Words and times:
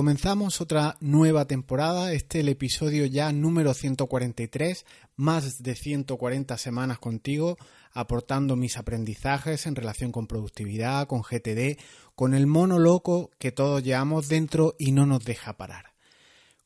Comenzamos 0.00 0.62
otra 0.62 0.96
nueva 1.00 1.44
temporada, 1.44 2.14
este 2.14 2.38
es 2.38 2.44
el 2.44 2.48
episodio 2.48 3.04
ya 3.04 3.30
número 3.32 3.74
143, 3.74 4.86
más 5.16 5.62
de 5.62 5.74
140 5.74 6.56
semanas 6.56 6.98
contigo, 6.98 7.58
aportando 7.92 8.56
mis 8.56 8.78
aprendizajes 8.78 9.66
en 9.66 9.76
relación 9.76 10.10
con 10.10 10.26
productividad, 10.26 11.06
con 11.06 11.20
GTD, 11.20 11.78
con 12.14 12.32
el 12.32 12.46
mono 12.46 12.78
loco 12.78 13.30
que 13.38 13.52
todos 13.52 13.84
llevamos 13.84 14.28
dentro 14.28 14.74
y 14.78 14.92
no 14.92 15.04
nos 15.04 15.22
deja 15.22 15.58
parar. 15.58 15.92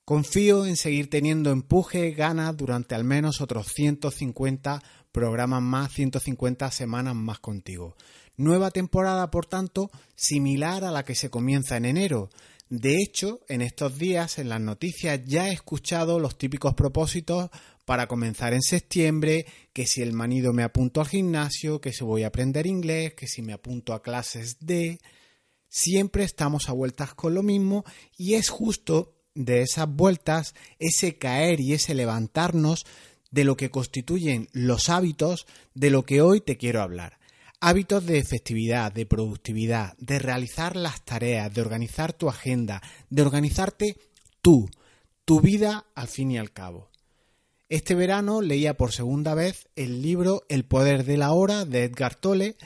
Confío 0.05 0.65
en 0.65 0.77
seguir 0.77 1.11
teniendo 1.11 1.51
empuje, 1.51 2.13
ganas 2.13 2.57
durante 2.57 2.95
al 2.95 3.03
menos 3.03 3.41
otros 3.41 3.67
150 3.73 4.81
programas 5.11 5.61
más, 5.61 5.93
150 5.93 6.71
semanas 6.71 7.17
más 7.17 7.41
contigo. 7.41 7.97
Nueva 8.37 8.71
temporada, 8.71 9.31
por 9.31 9.47
tanto, 9.47 9.91
similar 10.17 10.85
a 10.85 10.91
la 10.91 11.05
que 11.05 11.15
se 11.15 11.31
comienza 11.31 11.77
en 11.77 11.85
enero. 11.85 12.31
De 12.77 12.97
hecho, 12.97 13.39
en 13.49 13.63
estos 13.63 13.99
días 13.99 14.41
en 14.41 14.49
las 14.49 14.61
noticias 14.61 15.21
ya 15.25 15.49
he 15.49 15.53
escuchado 15.53 16.19
los 16.19 16.37
típicos 16.37 16.75
propósitos 16.75 17.51
para 17.85 18.09
comenzar 18.09 18.53
en 18.53 18.63
septiembre, 18.63 19.47
que 19.73 19.87
si 19.87 20.03
el 20.03 20.13
manido 20.13 20.53
me 20.53 20.65
apunto 20.65 21.01
al 21.01 21.07
gimnasio, 21.07 21.81
que 21.81 21.93
si 21.93 22.03
voy 22.03 22.25
a 22.25 22.29
aprender 22.29 22.67
inglés, 22.67 23.15
que 23.15 23.29
si 23.29 23.43
me 23.43 23.53
apunto 23.53 23.93
a 23.93 24.03
clases 24.03 24.59
de... 24.59 24.99
Siempre 25.69 26.25
estamos 26.25 26.69
a 26.69 26.73
vueltas 26.73 27.15
con 27.15 27.35
lo 27.35 27.45
mismo 27.45 27.85
y 28.17 28.35
es 28.35 28.49
justo 28.49 29.15
de 29.37 29.63
esas 29.63 29.89
vueltas, 29.89 30.55
ese 30.81 31.17
caer 31.17 31.61
y 31.61 31.75
ese 31.75 31.95
levantarnos 31.95 32.87
de 33.31 33.45
lo 33.45 33.57
que 33.57 33.71
constituyen 33.71 34.49
los 34.53 34.89
hábitos 34.89 35.47
de 35.75 35.91
lo 35.91 36.05
que 36.05 36.23
hoy 36.23 36.41
te 36.41 36.57
quiero 36.57 36.83
hablar. 36.83 37.21
Hábitos 37.67 38.05
de 38.05 38.19
efectividad, 38.19 38.93
de 38.93 39.07
productividad, 39.07 39.97
de 39.97 40.19
realizar 40.19 40.77
las 40.77 41.03
tareas, 41.03 41.51
de 41.55 41.63
organizar 41.63 42.13
tu 42.13 42.29
agenda, 42.29 42.83
de 43.09 43.23
organizarte 43.23 43.97
tú, 44.43 44.69
tu 45.25 45.41
vida 45.41 45.87
al 45.95 46.09
fin 46.09 46.31
y 46.31 46.37
al 46.37 46.53
cabo. 46.53 46.91
Este 47.71 47.95
verano 47.95 48.43
leía 48.43 48.75
por 48.75 48.93
segunda 48.93 49.33
vez 49.35 49.67
el 49.77 50.03
libro 50.03 50.45
El 50.51 50.67
poder 50.67 51.07
de 51.07 51.17
la 51.17 51.33
hora 51.33 51.65
de 51.65 51.85
Edgar 51.85 52.17
Tolle 52.17 52.57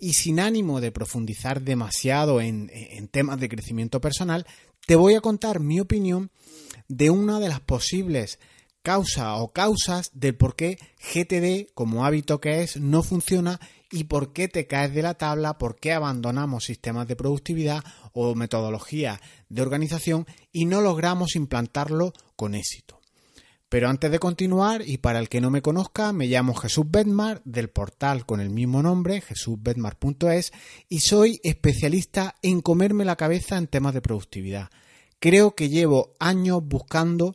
y 0.00 0.14
sin 0.14 0.40
ánimo 0.40 0.80
de 0.80 0.90
profundizar 0.90 1.62
demasiado 1.62 2.40
en, 2.40 2.72
en 2.72 3.06
temas 3.06 3.38
de 3.38 3.48
crecimiento 3.48 4.00
personal, 4.00 4.48
te 4.84 4.96
voy 4.96 5.14
a 5.14 5.20
contar 5.20 5.60
mi 5.60 5.78
opinión 5.78 6.32
de 6.88 7.10
una 7.10 7.38
de 7.38 7.50
las 7.50 7.60
posibles 7.60 8.40
causas 8.82 9.28
o 9.38 9.52
causas 9.52 10.10
del 10.12 10.34
por 10.34 10.56
qué 10.56 10.76
GTD, 11.14 11.72
como 11.72 12.04
hábito 12.04 12.40
que 12.40 12.64
es, 12.64 12.78
no 12.78 13.04
funciona 13.04 13.60
y 13.90 14.04
por 14.04 14.32
qué 14.32 14.48
te 14.48 14.66
caes 14.66 14.94
de 14.94 15.02
la 15.02 15.14
tabla, 15.14 15.58
por 15.58 15.76
qué 15.76 15.92
abandonamos 15.92 16.64
sistemas 16.64 17.08
de 17.08 17.16
productividad 17.16 17.82
o 18.12 18.34
metodología 18.34 19.20
de 19.48 19.62
organización 19.62 20.26
y 20.52 20.66
no 20.66 20.80
logramos 20.80 21.36
implantarlo 21.36 22.12
con 22.36 22.54
éxito. 22.54 23.00
Pero 23.70 23.88
antes 23.88 24.10
de 24.10 24.18
continuar, 24.18 24.82
y 24.84 24.98
para 24.98 25.20
el 25.20 25.28
que 25.28 25.40
no 25.40 25.48
me 25.48 25.62
conozca, 25.62 26.12
me 26.12 26.26
llamo 26.26 26.54
Jesús 26.54 26.86
Bedmar 26.88 27.40
del 27.44 27.70
portal 27.70 28.26
con 28.26 28.40
el 28.40 28.50
mismo 28.50 28.82
nombre, 28.82 29.20
jesúsbedmar.es, 29.20 30.52
y 30.88 31.00
soy 31.00 31.40
especialista 31.44 32.34
en 32.42 32.62
comerme 32.62 33.04
la 33.04 33.14
cabeza 33.14 33.56
en 33.58 33.68
temas 33.68 33.94
de 33.94 34.00
productividad. 34.00 34.70
Creo 35.20 35.54
que 35.54 35.68
llevo 35.68 36.14
años 36.18 36.62
buscando 36.64 37.32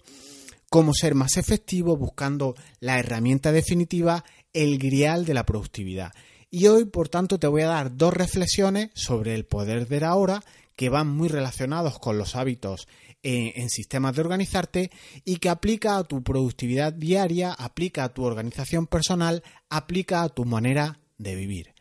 cómo 0.69 0.93
ser 0.93 1.15
más 1.15 1.37
efectivo, 1.37 1.95
buscando 1.95 2.55
la 2.81 2.99
herramienta 2.99 3.53
definitiva, 3.53 4.25
el 4.51 4.77
grial 4.77 5.23
de 5.23 5.35
la 5.35 5.45
productividad. 5.45 6.11
Y 6.51 6.67
hoy, 6.67 6.85
por 6.85 7.09
tanto, 7.09 7.39
te 7.39 7.47
voy 7.47 7.63
a 7.63 7.67
dar 7.67 7.95
dos 7.95 8.13
reflexiones 8.13 8.91
sobre 8.93 9.35
el 9.35 9.45
poder 9.45 9.87
de 9.87 9.99
la 9.99 10.15
hora 10.15 10.43
que 10.75 10.89
van 10.89 11.07
muy 11.07 11.29
relacionados 11.29 11.99
con 11.99 12.17
los 12.17 12.35
hábitos 12.35 12.87
en, 13.23 13.69
sistemas 13.69 14.15
de 14.15 14.21
organizarte 14.21 14.91
y 15.23 15.37
que 15.37 15.49
aplica 15.49 15.97
a 15.97 16.03
tu 16.03 16.21
productividad 16.21 16.93
diaria, 16.93 17.53
aplica 17.53 18.03
a 18.03 18.13
tu 18.13 18.23
organización 18.23 18.85
personal, 18.85 19.43
aplica 19.69 20.21
a 20.21 20.29
tu 20.29 20.45
manera 20.45 20.99
de 21.17 21.35
vivir. 21.35 21.73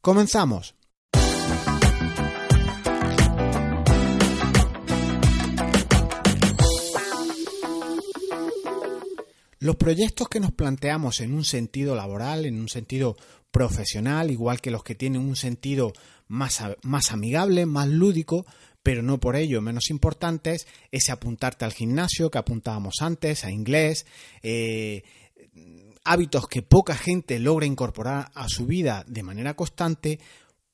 Comenzamos. 0.00 0.76
Los 9.58 9.76
proyectos 9.76 10.28
que 10.28 10.40
nos 10.40 10.52
planteamos 10.52 11.20
en 11.20 11.34
un 11.34 11.44
sentido 11.44 11.94
laboral, 11.94 12.46
en 12.46 12.60
un 12.60 12.68
sentido 12.68 13.16
profesional, 13.52 14.32
igual 14.32 14.60
que 14.60 14.72
los 14.72 14.82
que 14.82 14.96
tienen 14.96 15.20
un 15.20 15.36
sentido 15.36 15.92
más, 16.26 16.60
más 16.82 17.12
amigable, 17.12 17.66
más 17.66 17.86
lúdico, 17.86 18.46
pero 18.82 19.02
no 19.02 19.20
por 19.20 19.36
ello 19.36 19.62
menos 19.62 19.90
importantes, 19.90 20.66
ese 20.90 21.12
apuntarte 21.12 21.64
al 21.64 21.72
gimnasio 21.72 22.30
que 22.30 22.38
apuntábamos 22.38 22.96
antes, 23.00 23.44
a 23.44 23.50
inglés, 23.50 24.06
eh, 24.42 25.04
hábitos 26.04 26.48
que 26.48 26.62
poca 26.62 26.96
gente 26.96 27.38
logra 27.38 27.66
incorporar 27.66 28.32
a 28.34 28.48
su 28.48 28.66
vida 28.66 29.04
de 29.06 29.22
manera 29.22 29.54
constante, 29.54 30.18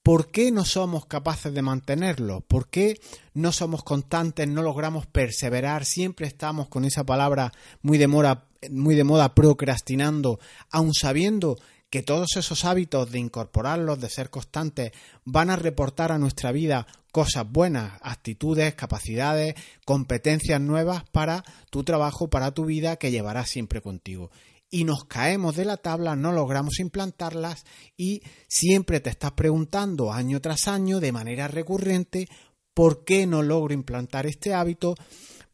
¿por 0.02 0.30
qué 0.30 0.50
no 0.50 0.64
somos 0.64 1.04
capaces 1.04 1.52
de 1.52 1.60
mantenerlo? 1.60 2.40
¿Por 2.40 2.70
qué 2.70 2.98
no 3.34 3.52
somos 3.52 3.82
constantes, 3.82 4.48
no 4.48 4.62
logramos 4.62 5.06
perseverar? 5.06 5.84
Siempre 5.84 6.26
estamos 6.26 6.68
con 6.68 6.84
esa 6.84 7.04
palabra 7.04 7.52
muy 7.82 7.98
de 7.98 8.06
moda, 8.06 8.46
muy 8.70 8.94
de 8.94 9.04
moda 9.04 9.34
procrastinando, 9.34 10.40
aun 10.70 10.94
sabiendo 10.94 11.58
que 11.90 12.02
todos 12.02 12.36
esos 12.36 12.64
hábitos 12.64 13.10
de 13.10 13.18
incorporarlos, 13.18 14.00
de 14.00 14.10
ser 14.10 14.30
constantes, 14.30 14.92
van 15.24 15.50
a 15.50 15.56
reportar 15.56 16.12
a 16.12 16.18
nuestra 16.18 16.52
vida 16.52 16.86
cosas 17.12 17.50
buenas, 17.50 17.98
actitudes, 18.02 18.74
capacidades, 18.74 19.54
competencias 19.84 20.60
nuevas 20.60 21.04
para 21.10 21.42
tu 21.70 21.84
trabajo, 21.84 22.28
para 22.28 22.52
tu 22.52 22.66
vida 22.66 22.96
que 22.96 23.10
llevarás 23.10 23.48
siempre 23.48 23.80
contigo. 23.80 24.30
Y 24.70 24.84
nos 24.84 25.04
caemos 25.04 25.56
de 25.56 25.64
la 25.64 25.78
tabla, 25.78 26.14
no 26.14 26.30
logramos 26.32 26.78
implantarlas 26.78 27.64
y 27.96 28.22
siempre 28.48 29.00
te 29.00 29.08
estás 29.08 29.32
preguntando 29.32 30.12
año 30.12 30.40
tras 30.42 30.68
año 30.68 31.00
de 31.00 31.12
manera 31.12 31.48
recurrente 31.48 32.28
por 32.74 33.04
qué 33.04 33.26
no 33.26 33.42
logro 33.42 33.72
implantar 33.72 34.26
este 34.26 34.52
hábito, 34.52 34.94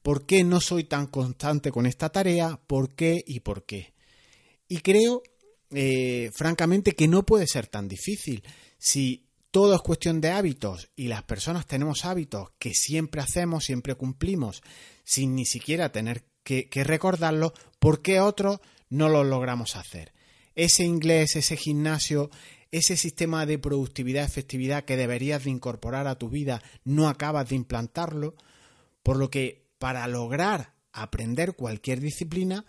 por 0.02 0.26
qué 0.26 0.42
no 0.42 0.60
soy 0.60 0.84
tan 0.84 1.06
constante 1.06 1.70
con 1.70 1.86
esta 1.86 2.10
tarea, 2.10 2.60
por 2.66 2.94
qué 2.96 3.22
y 3.24 3.40
por 3.40 3.64
qué. 3.64 3.94
Y 4.68 4.78
creo 4.78 5.22
eh, 5.74 6.30
francamente, 6.32 6.92
que 6.92 7.08
no 7.08 7.24
puede 7.24 7.46
ser 7.46 7.66
tan 7.66 7.88
difícil. 7.88 8.42
Si 8.78 9.26
todo 9.50 9.74
es 9.74 9.82
cuestión 9.82 10.20
de 10.20 10.30
hábitos 10.30 10.90
y 10.96 11.08
las 11.08 11.22
personas 11.22 11.66
tenemos 11.66 12.04
hábitos 12.04 12.50
que 12.58 12.74
siempre 12.74 13.20
hacemos, 13.20 13.64
siempre 13.64 13.94
cumplimos, 13.94 14.62
sin 15.04 15.34
ni 15.34 15.44
siquiera 15.44 15.92
tener 15.92 16.24
que, 16.42 16.68
recordarlo, 16.84 17.54
¿por 17.78 18.02
qué 18.02 18.20
otros 18.20 18.58
no 18.90 19.08
lo 19.08 19.24
logramos 19.24 19.76
hacer? 19.76 20.12
Ese 20.56 20.84
inglés, 20.84 21.36
ese 21.36 21.56
gimnasio, 21.56 22.30
ese 22.72 22.96
sistema 22.96 23.46
de 23.46 23.58
productividad, 23.58 24.24
efectividad 24.24 24.84
que 24.84 24.96
deberías 24.96 25.44
de 25.44 25.50
incorporar 25.50 26.06
a 26.08 26.18
tu 26.18 26.28
vida, 26.28 26.60
no 26.82 27.08
acabas 27.08 27.48
de 27.48 27.56
implantarlo, 27.56 28.34
por 29.02 29.16
lo 29.16 29.30
que 29.30 29.68
para 29.78 30.06
lograr 30.08 30.74
aprender 30.92 31.54
cualquier 31.54 32.00
disciplina 32.00 32.64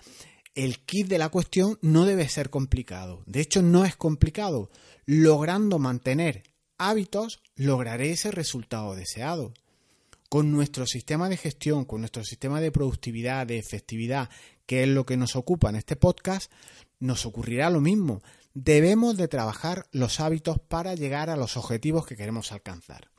el 0.56 0.80
kit 0.80 1.08
de 1.08 1.18
la 1.18 1.30
cuestión 1.30 1.78
no 1.82 2.06
debe 2.06 2.28
ser 2.30 2.50
complicado. 2.50 3.22
De 3.26 3.42
hecho, 3.42 3.62
no 3.62 3.86
es 3.86 3.96
complicado. 3.96 4.72
Logrando 5.06 5.80
mantener 5.80 6.44
hábitos, 6.78 7.42
lograré 7.56 8.12
ese 8.12 8.32
resultado 8.32 8.96
deseado. 8.96 9.54
Con 10.30 10.52
nuestro 10.52 10.88
sistema 10.88 11.30
de 11.30 11.38
gestión, 11.38 11.86
con 11.86 12.02
nuestro 12.02 12.24
sistema 12.24 12.62
de 12.62 12.72
productividad, 12.72 13.46
de 13.46 13.60
efectividad, 13.60 14.30
que 14.66 14.84
es 14.84 14.90
lo 14.90 15.06
que 15.06 15.18
nos 15.18 15.36
ocupa 15.36 15.70
en 15.70 15.76
este 15.76 15.98
podcast, 15.98 16.52
nos 17.00 17.26
ocurrirá 17.26 17.70
lo 17.70 17.82
mismo. 17.82 18.24
Debemos 18.54 19.18
de 19.18 19.28
trabajar 19.28 19.86
los 19.92 20.20
hábitos 20.22 20.58
para 20.60 20.96
llegar 20.96 21.30
a 21.30 21.36
los 21.36 21.58
objetivos 21.58 22.06
que 22.06 22.16
queremos 22.16 22.54
alcanzar. 22.54 23.12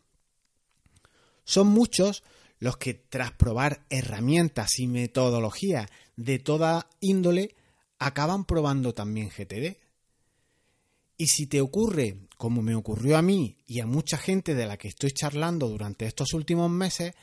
Son 1.44 1.69
muchos 1.69 2.25
los 2.58 2.78
que 2.78 2.94
tras 2.94 3.32
probar 3.32 3.84
herramientas 3.90 4.78
y 4.78 4.88
metodologías 4.88 5.90
de 6.16 6.38
toda 6.38 6.88
índole 7.00 7.54
acaban 7.98 8.44
probando 8.44 8.94
también 8.94 9.28
GTD. 9.28 9.76
Y 11.18 11.28
si 11.28 11.46
te 11.46 11.60
ocurre, 11.60 12.18
como 12.36 12.60
me 12.62 12.74
ocurrió 12.74 13.16
a 13.16 13.22
mí 13.22 13.58
y 13.66 13.80
a 13.80 13.86
mucha 13.86 14.18
gente 14.18 14.54
de 14.54 14.66
la 14.66 14.76
que 14.76 14.88
estoy 14.88 15.12
charlando 15.12 15.68
durante 15.68 16.06
estos 16.06 16.34
últimos 16.34 16.70
meses, 16.70 17.14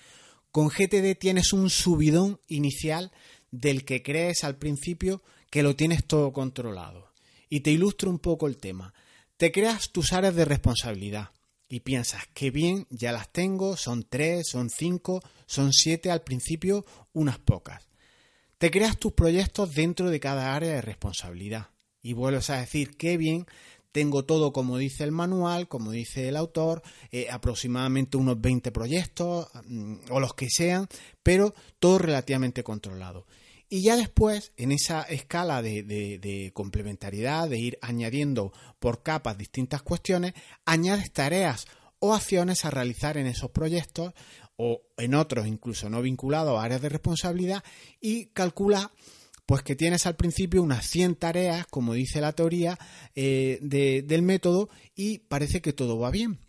con 0.51 0.69
GTD 0.69 1.15
tienes 1.19 1.53
un 1.53 1.69
subidón 1.69 2.39
inicial 2.47 3.11
del 3.51 3.85
que 3.85 4.01
crees 4.01 4.43
al 4.43 4.57
principio 4.57 5.21
que 5.49 5.63
lo 5.63 5.75
tienes 5.75 6.05
todo 6.05 6.33
controlado. 6.33 7.11
Y 7.49 7.59
te 7.59 7.71
ilustro 7.71 8.09
un 8.09 8.17
poco 8.17 8.47
el 8.47 8.57
tema. 8.57 8.93
Te 9.37 9.51
creas 9.51 9.91
tus 9.91 10.13
áreas 10.13 10.35
de 10.35 10.45
responsabilidad 10.45 11.29
y 11.69 11.81
piensas, 11.81 12.23
qué 12.33 12.49
bien, 12.49 12.87
ya 12.89 13.11
las 13.11 13.31
tengo, 13.31 13.77
son 13.77 14.05
tres, 14.09 14.47
son 14.49 14.69
cinco, 14.69 15.23
son 15.45 15.73
siete 15.73 16.09
al 16.09 16.21
principio, 16.21 16.85
unas 17.13 17.39
pocas. 17.39 17.87
Te 18.63 18.71
creas 18.71 18.98
tus 18.98 19.12
proyectos 19.12 19.74
dentro 19.74 20.10
de 20.10 20.21
cada 20.21 20.56
área 20.56 20.75
de 20.75 20.81
responsabilidad 20.81 21.68
y 22.01 22.13
vuelves 22.13 22.50
a 22.50 22.62
decir, 22.62 22.95
qué 22.95 23.18
bien, 23.18 23.45
tengo 23.92 24.24
todo 24.24 24.54
como 24.54 24.77
dice 24.77 25.04
el 25.04 25.12
manual, 25.12 25.68
como 25.68 25.92
dice 25.92 26.30
el 26.30 26.38
autor, 26.38 26.81
eh, 27.12 27.27
aproximadamente 27.30 28.15
unos 28.15 28.39
20 28.39 28.71
proyectos 28.71 29.50
mm, 29.65 29.95
o 30.12 30.21
los 30.21 30.33
que 30.33 30.50
sean, 30.50 30.88
pero 31.24 31.54
todo 31.77 31.98
relativamente 31.98 32.63
controlado. 32.63 33.27
Y 33.68 33.83
ya 33.83 33.98
después, 33.98 34.54
en 34.56 34.71
esa 34.71 35.01
escala 35.01 35.62
de, 35.62 36.51
complementariedad, 36.54 37.50
de 37.50 37.60
ir 37.60 37.77
añadiendo 37.81 38.54
por 38.80 39.04
capas 39.04 39.38
distintas 39.38 39.81
cuestiones, 39.81 40.36
añades 40.63 41.12
tareas 41.12 41.65
o 42.00 42.13
acciones 42.13 42.63
a 42.63 42.71
realizar 42.71 43.18
en 43.18 43.27
esos 43.27 43.51
proyectos 43.51 44.13
o 44.57 44.81
en 44.97 45.15
otros 45.15 45.47
incluso 45.47 45.89
no 45.89 46.01
vinculados 46.01 46.57
a 46.59 46.63
áreas 46.63 46.81
de 46.81 46.89
responsabilidad 46.89 47.63
y 48.00 48.27
calcula 48.27 48.91
pues 49.45 49.61
que 49.61 49.75
tienes 49.75 50.05
al 50.05 50.15
principio 50.15 50.63
unas 50.63 50.88
100 50.88 51.15
tareas, 51.15 51.67
como 51.67 51.94
dice 51.94 52.21
la 52.21 52.31
teoría 52.31 52.79
eh, 53.13 53.59
del 53.61 54.21
método, 54.21 54.69
y 54.95 55.19
parece 55.19 55.61
que 55.61 55.73
todo 55.73 56.00
va 56.00 56.11
bien. 56.11 56.39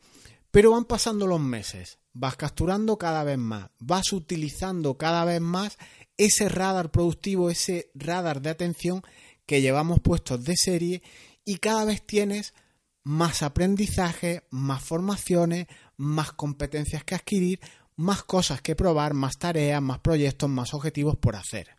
Pero 0.50 0.70
van 0.70 0.84
pasando 0.84 1.26
los 1.26 1.40
meses, 1.40 1.98
vas 2.12 2.36
capturando 2.36 2.96
cada 2.96 3.24
vez 3.24 3.38
más, 3.38 3.70
vas 3.80 4.12
utilizando 4.12 4.96
cada 4.96 5.24
vez 5.24 5.40
más 5.40 5.76
ese 6.16 6.48
radar 6.48 6.92
productivo, 6.92 7.50
ese 7.50 7.90
radar 7.94 8.40
de 8.40 8.50
atención 8.50 9.02
que 9.46 9.60
llevamos 9.60 9.98
puestos 10.00 10.44
de 10.44 10.56
serie 10.56 11.02
y 11.44 11.56
cada 11.56 11.84
vez 11.84 12.06
tienes 12.06 12.54
más 13.02 13.42
aprendizaje, 13.42 14.44
más 14.50 14.82
formaciones, 14.82 15.66
más 15.96 16.32
competencias 16.32 17.04
que 17.04 17.14
adquirir, 17.14 17.60
más 17.96 18.22
cosas 18.22 18.60
que 18.60 18.76
probar, 18.76 19.14
más 19.14 19.38
tareas, 19.38 19.82
más 19.82 20.00
proyectos, 20.00 20.48
más 20.50 20.74
objetivos 20.74 21.16
por 21.16 21.36
hacer. 21.36 21.70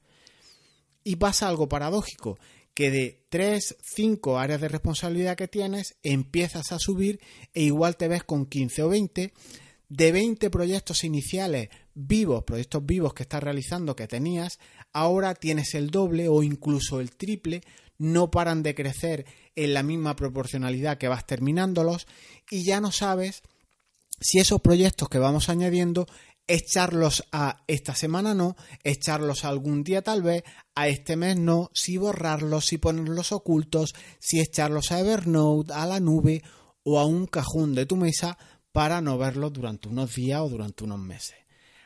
Y 1.04 1.18
pasa 1.18 1.48
algo 1.48 1.70
paradójico, 1.70 2.40
que 2.74 2.92
de 2.92 3.26
3, 3.30 3.78
5 3.82 4.38
áreas 4.38 4.62
de 4.62 4.68
responsabilidad 4.68 5.38
que 5.38 5.48
tienes, 5.48 5.96
empiezas 6.04 6.72
a 6.72 6.80
subir 6.80 7.20
e 7.54 7.64
igual 7.64 7.96
te 7.96 8.08
ves 8.08 8.24
con 8.24 8.46
15 8.46 8.84
o 8.84 8.90
20 8.90 9.34
de 9.88 10.12
20 10.12 10.50
proyectos 10.50 11.04
iniciales 11.04 11.70
vivos, 11.94 12.44
proyectos 12.44 12.86
vivos 12.86 13.14
que 13.14 13.24
estás 13.24 13.44
realizando 13.44 13.96
que 13.96 14.08
tenías, 14.08 14.60
ahora 14.94 15.36
tienes 15.36 15.76
el 15.76 15.90
doble 15.90 16.28
o 16.28 16.44
incluso 16.44 17.00
el 17.00 17.12
triple, 17.12 17.62
no 17.98 18.30
paran 18.30 18.62
de 18.62 18.76
crecer 18.76 19.26
en 19.56 19.74
la 19.74 19.84
misma 19.84 20.16
proporcionalidad 20.16 20.98
que 20.98 21.08
vas 21.08 21.26
terminándolos 21.26 22.08
y 22.50 22.66
ya 22.66 22.82
no 22.82 22.92
sabes 22.92 23.42
si 24.20 24.40
esos 24.40 24.62
proyectos 24.62 25.10
que 25.10 25.20
vamos 25.20 25.50
añadiendo 25.50 26.08
echarlos 26.48 27.24
a 27.32 27.64
esta 27.68 27.96
semana 27.96 28.34
no, 28.34 28.56
echarlos 28.84 29.46
algún 29.46 29.84
día 29.84 30.02
tal 30.02 30.22
vez, 30.22 30.44
a 30.76 30.88
este 30.88 31.16
mes 31.16 31.38
no, 31.38 31.72
si 31.74 31.98
borrarlos, 31.98 32.66
si 32.66 32.78
ponerlos 32.78 33.32
ocultos, 33.32 33.96
si 34.20 34.40
echarlos 34.40 34.92
a 34.92 35.00
Evernote, 35.00 35.74
a 35.74 35.86
la 35.86 36.00
nube 36.00 36.44
o 36.84 37.00
a 37.00 37.06
un 37.06 37.26
cajón 37.26 37.74
de 37.74 37.86
tu 37.86 37.96
mesa 37.96 38.38
para 38.72 39.02
no 39.02 39.18
verlos 39.18 39.54
durante 39.54 39.88
unos 39.88 40.14
días 40.14 40.42
o 40.42 40.50
durante 40.50 40.84
unos 40.84 41.00
meses. 41.00 41.36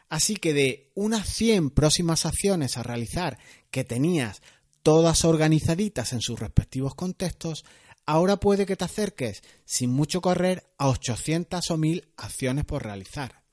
Así 0.09 0.35
que 0.35 0.53
de 0.53 0.91
unas 0.95 1.27
100 1.29 1.69
próximas 1.69 2.25
acciones 2.25 2.77
a 2.77 2.83
realizar 2.83 3.37
que 3.69 3.83
tenías 3.83 4.41
todas 4.81 5.23
organizaditas 5.23 6.13
en 6.13 6.21
sus 6.21 6.39
respectivos 6.39 6.95
contextos, 6.95 7.63
ahora 8.09 8.37
puede 8.37 8.65
que 8.65 8.75
te 8.75 8.85
acerques 8.85 9.43
sin 9.65 9.91
mucho 9.91 10.19
correr 10.19 10.63
a 10.79 10.87
800 10.89 11.69
o 11.69 11.77
1000 11.77 12.07
acciones 12.17 12.65
por 12.65 12.81
realizar. 12.81 13.43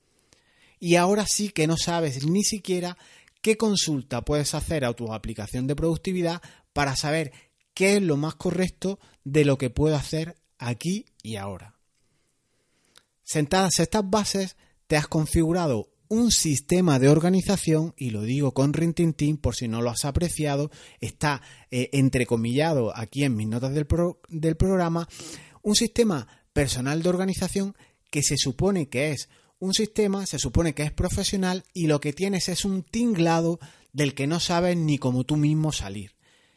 Y 0.81 0.97
ahora 0.97 1.27
sí 1.27 1.51
que 1.51 1.67
no 1.67 1.77
sabes 1.77 2.25
ni 2.25 2.43
siquiera 2.43 2.97
qué 3.43 3.59
consulta 3.59 4.23
puedes 4.23 4.55
hacer 4.55 4.87
a 4.87 4.95
tu 4.95 5.13
aplicación 5.13 5.67
de 5.67 5.77
productividad 5.77 6.41
para 6.73 6.97
saber 6.97 7.33
qué 7.75 7.97
es 7.97 8.03
lo 8.03 8.17
más 8.17 8.37
correcto 8.37 8.99
de 9.25 9.45
lo 9.45 9.59
que 9.59 9.69
puedo 9.69 9.95
hacer 9.95 10.39
aquí 10.57 11.05
y 11.23 11.37
ahora. 11.37 11.75
Sentadas 13.25 13.79
estas 13.79 14.09
bases, 14.09 14.57
te 14.87 14.97
has 14.97 15.07
configurado 15.07 15.91
un 16.09 16.31
sistema 16.31 16.99
de 16.99 17.09
organización, 17.09 17.95
y 17.97 18.11
lo 18.11 18.23
digo 18.23 18.53
con 18.53 18.73
rintintín 18.73 19.37
por 19.37 19.55
si 19.55 19.69
no 19.69 19.83
lo 19.83 19.91
has 19.91 20.05
apreciado, 20.05 20.71
está 21.01 21.43
eh, 21.71 21.91
entrecomillado 21.93 22.97
aquí 22.97 23.25
en 23.25 23.37
mis 23.37 23.49
notas 23.49 23.75
del, 23.75 23.87
del 24.29 24.57
programa, 24.57 25.09
un 25.63 25.77
sistema 25.77 26.27
personal 26.53 27.03
de 27.03 27.09
organización 27.09 27.77
que 28.11 28.23
se 28.23 28.37
supone 28.37 28.89
que 28.89 29.11
es 29.11 29.29
un 29.59 29.75
sistema, 29.75 30.27
se 30.27 30.39
supone 30.39 30.75
que 30.75 30.83
es 30.83 30.93
profesional 30.93 31.65
y 31.73 31.87
lo 31.87 32.01
que 32.01 32.13
tienes 32.13 32.49
es 32.49 32.65
un 32.65 32.83
tinglado 32.83 33.59
del 33.93 34.15
que 34.15 34.27
no 34.27 34.41
sabes 34.41 34.77
ni 34.77 34.99
cómo 34.99 35.25
tú 35.25 35.37
mismo 35.37 35.73
salir 35.73 36.17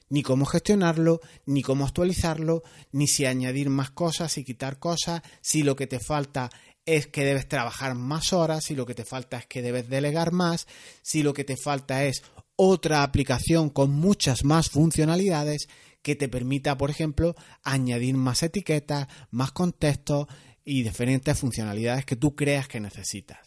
ni 0.09 0.23
cómo 0.23 0.45
gestionarlo, 0.45 1.21
ni 1.45 1.61
cómo 1.61 1.85
actualizarlo, 1.85 2.63
ni 2.91 3.07
si 3.07 3.25
añadir 3.25 3.69
más 3.69 3.91
cosas 3.91 4.37
y 4.37 4.43
quitar 4.43 4.79
cosas, 4.79 5.21
si 5.41 5.63
lo 5.63 5.75
que 5.75 5.87
te 5.87 5.99
falta 5.99 6.49
es 6.95 7.07
que 7.07 7.23
debes 7.23 7.47
trabajar 7.47 7.95
más 7.95 8.33
horas, 8.33 8.65
si 8.65 8.75
lo 8.75 8.85
que 8.85 8.95
te 8.95 9.05
falta 9.05 9.37
es 9.37 9.45
que 9.45 9.61
debes 9.61 9.89
delegar 9.89 10.31
más, 10.31 10.67
si 11.01 11.23
lo 11.23 11.33
que 11.33 11.43
te 11.43 11.55
falta 11.55 12.03
es 12.05 12.23
otra 12.55 13.03
aplicación 13.03 13.69
con 13.69 13.91
muchas 13.91 14.43
más 14.43 14.69
funcionalidades 14.69 15.67
que 16.01 16.15
te 16.15 16.29
permita, 16.29 16.77
por 16.77 16.89
ejemplo, 16.89 17.35
añadir 17.63 18.15
más 18.15 18.43
etiquetas, 18.43 19.07
más 19.31 19.51
contextos 19.51 20.27
y 20.65 20.83
diferentes 20.83 21.37
funcionalidades 21.37 22.05
que 22.05 22.15
tú 22.15 22.35
creas 22.35 22.67
que 22.67 22.79
necesitas. 22.79 23.39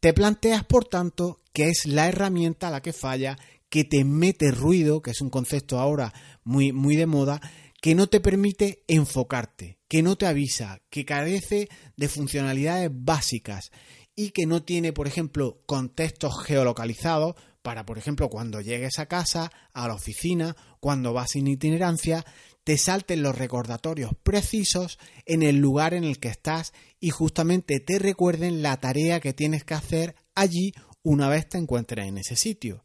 Te 0.00 0.12
planteas, 0.12 0.64
por 0.64 0.84
tanto, 0.84 1.40
que 1.52 1.68
es 1.68 1.86
la 1.86 2.08
herramienta 2.08 2.70
la 2.70 2.82
que 2.82 2.92
falla 2.92 3.36
que 3.68 3.84
te 3.84 4.04
mete 4.04 4.50
ruido, 4.50 5.02
que 5.02 5.10
es 5.10 5.20
un 5.20 5.30
concepto 5.30 5.80
ahora 5.80 6.12
muy, 6.44 6.72
muy 6.72 6.96
de 6.96 7.06
moda, 7.06 7.40
que 7.80 7.94
no 7.94 8.08
te 8.08 8.20
permite 8.20 8.82
enfocarte, 8.88 9.78
que 9.88 10.02
no 10.02 10.16
te 10.16 10.26
avisa, 10.26 10.80
que 10.90 11.04
carece 11.04 11.68
de 11.96 12.08
funcionalidades 12.08 12.90
básicas 12.92 13.70
y 14.14 14.30
que 14.30 14.46
no 14.46 14.62
tiene, 14.62 14.92
por 14.92 15.06
ejemplo, 15.06 15.62
contextos 15.66 16.42
geolocalizados 16.44 17.34
para, 17.62 17.84
por 17.84 17.98
ejemplo, 17.98 18.28
cuando 18.28 18.60
llegues 18.60 18.98
a 18.98 19.06
casa, 19.06 19.50
a 19.72 19.88
la 19.88 19.94
oficina, 19.94 20.56
cuando 20.80 21.12
vas 21.12 21.32
sin 21.32 21.48
itinerancia, 21.48 22.24
te 22.64 22.78
salten 22.78 23.22
los 23.22 23.36
recordatorios 23.36 24.12
precisos 24.22 24.98
en 25.24 25.42
el 25.42 25.56
lugar 25.56 25.94
en 25.94 26.04
el 26.04 26.18
que 26.18 26.28
estás 26.28 26.72
y 26.98 27.10
justamente 27.10 27.78
te 27.78 27.98
recuerden 27.98 28.62
la 28.62 28.76
tarea 28.78 29.20
que 29.20 29.32
tienes 29.32 29.64
que 29.64 29.74
hacer 29.74 30.16
allí 30.34 30.72
una 31.02 31.28
vez 31.28 31.48
te 31.48 31.58
encuentres 31.58 32.08
en 32.08 32.18
ese 32.18 32.34
sitio. 32.34 32.82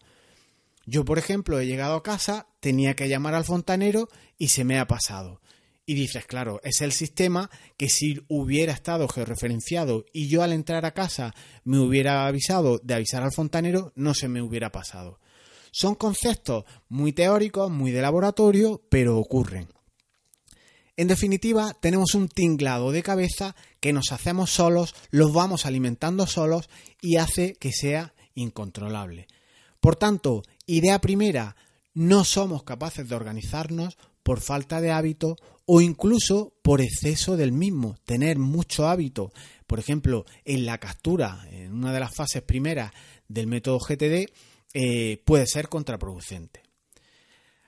Yo, 0.86 1.06
por 1.06 1.20
ejemplo, 1.20 1.60
he 1.60 1.68
llegado 1.68 1.96
a 1.96 2.04
casa, 2.04 2.48
tenía 2.60 2.96
que 2.96 3.08
llamar 3.08 3.36
al 3.36 3.46
fontanero 3.46 4.10
y 4.38 4.50
se 4.50 4.64
me 4.64 4.80
ha 4.80 4.88
pasado. 4.88 5.42
Y 5.86 5.94
dices, 5.94 6.26
claro, 6.26 6.62
es 6.64 6.82
el 6.82 6.92
sistema 6.92 7.50
que 7.78 7.90
si 7.90 8.22
hubiera 8.28 8.74
estado 8.74 9.08
georreferenciado 9.08 10.06
y 10.14 10.30
yo 10.30 10.44
al 10.44 10.54
entrar 10.54 10.86
a 10.86 10.94
casa 10.94 11.34
me 11.64 11.80
hubiera 11.80 12.28
avisado 12.28 12.80
de 12.80 12.94
avisar 12.94 13.24
al 13.24 13.34
fontanero, 13.34 13.92
no 13.96 14.14
se 14.14 14.28
me 14.28 14.42
hubiera 14.42 14.72
pasado. 14.72 15.20
Son 15.72 15.96
conceptos 15.96 16.66
muy 16.90 17.14
teóricos, 17.14 17.72
muy 17.72 17.92
de 17.92 18.02
laboratorio, 18.02 18.82
pero 18.90 19.18
ocurren. 19.18 19.70
En 20.98 21.08
definitiva, 21.08 21.74
tenemos 21.80 22.14
un 22.14 22.28
tinglado 22.28 22.92
de 22.92 23.02
cabeza 23.02 23.56
que 23.80 23.94
nos 23.94 24.12
hacemos 24.12 24.52
solos, 24.52 24.94
los 25.10 25.34
vamos 25.34 25.66
alimentando 25.66 26.28
solos 26.28 26.70
y 27.02 27.16
hace 27.16 27.56
que 27.56 27.72
sea 27.72 28.14
incontrolable. 28.36 29.28
Por 29.80 29.96
tanto, 29.96 30.44
idea 30.78 31.00
primera, 31.00 31.56
no 31.94 32.24
somos 32.24 32.64
capaces 32.64 33.08
de 33.08 33.16
organizarnos 33.16 33.98
por 34.24 34.40
falta 34.40 34.82
de 34.82 34.92
hábito 34.92 35.36
o 35.66 35.82
incluso 35.82 36.54
por 36.62 36.82
exceso 36.82 37.38
del 37.38 37.52
mismo, 37.52 37.98
tener 38.06 38.40
mucho 38.40 38.88
hábito. 38.88 39.32
Por 39.68 39.80
ejemplo, 39.80 40.26
en 40.46 40.66
la 40.66 40.80
captura, 40.80 41.46
en 41.52 41.74
una 41.74 41.94
de 41.94 42.00
las 42.00 42.14
fases 42.14 42.42
primeras 42.42 42.92
del 43.28 43.48
método 43.48 43.80
GTD, 43.80 44.32
eh, 44.74 45.22
puede 45.26 45.48
ser 45.48 45.70
contraproducente. 45.70 46.62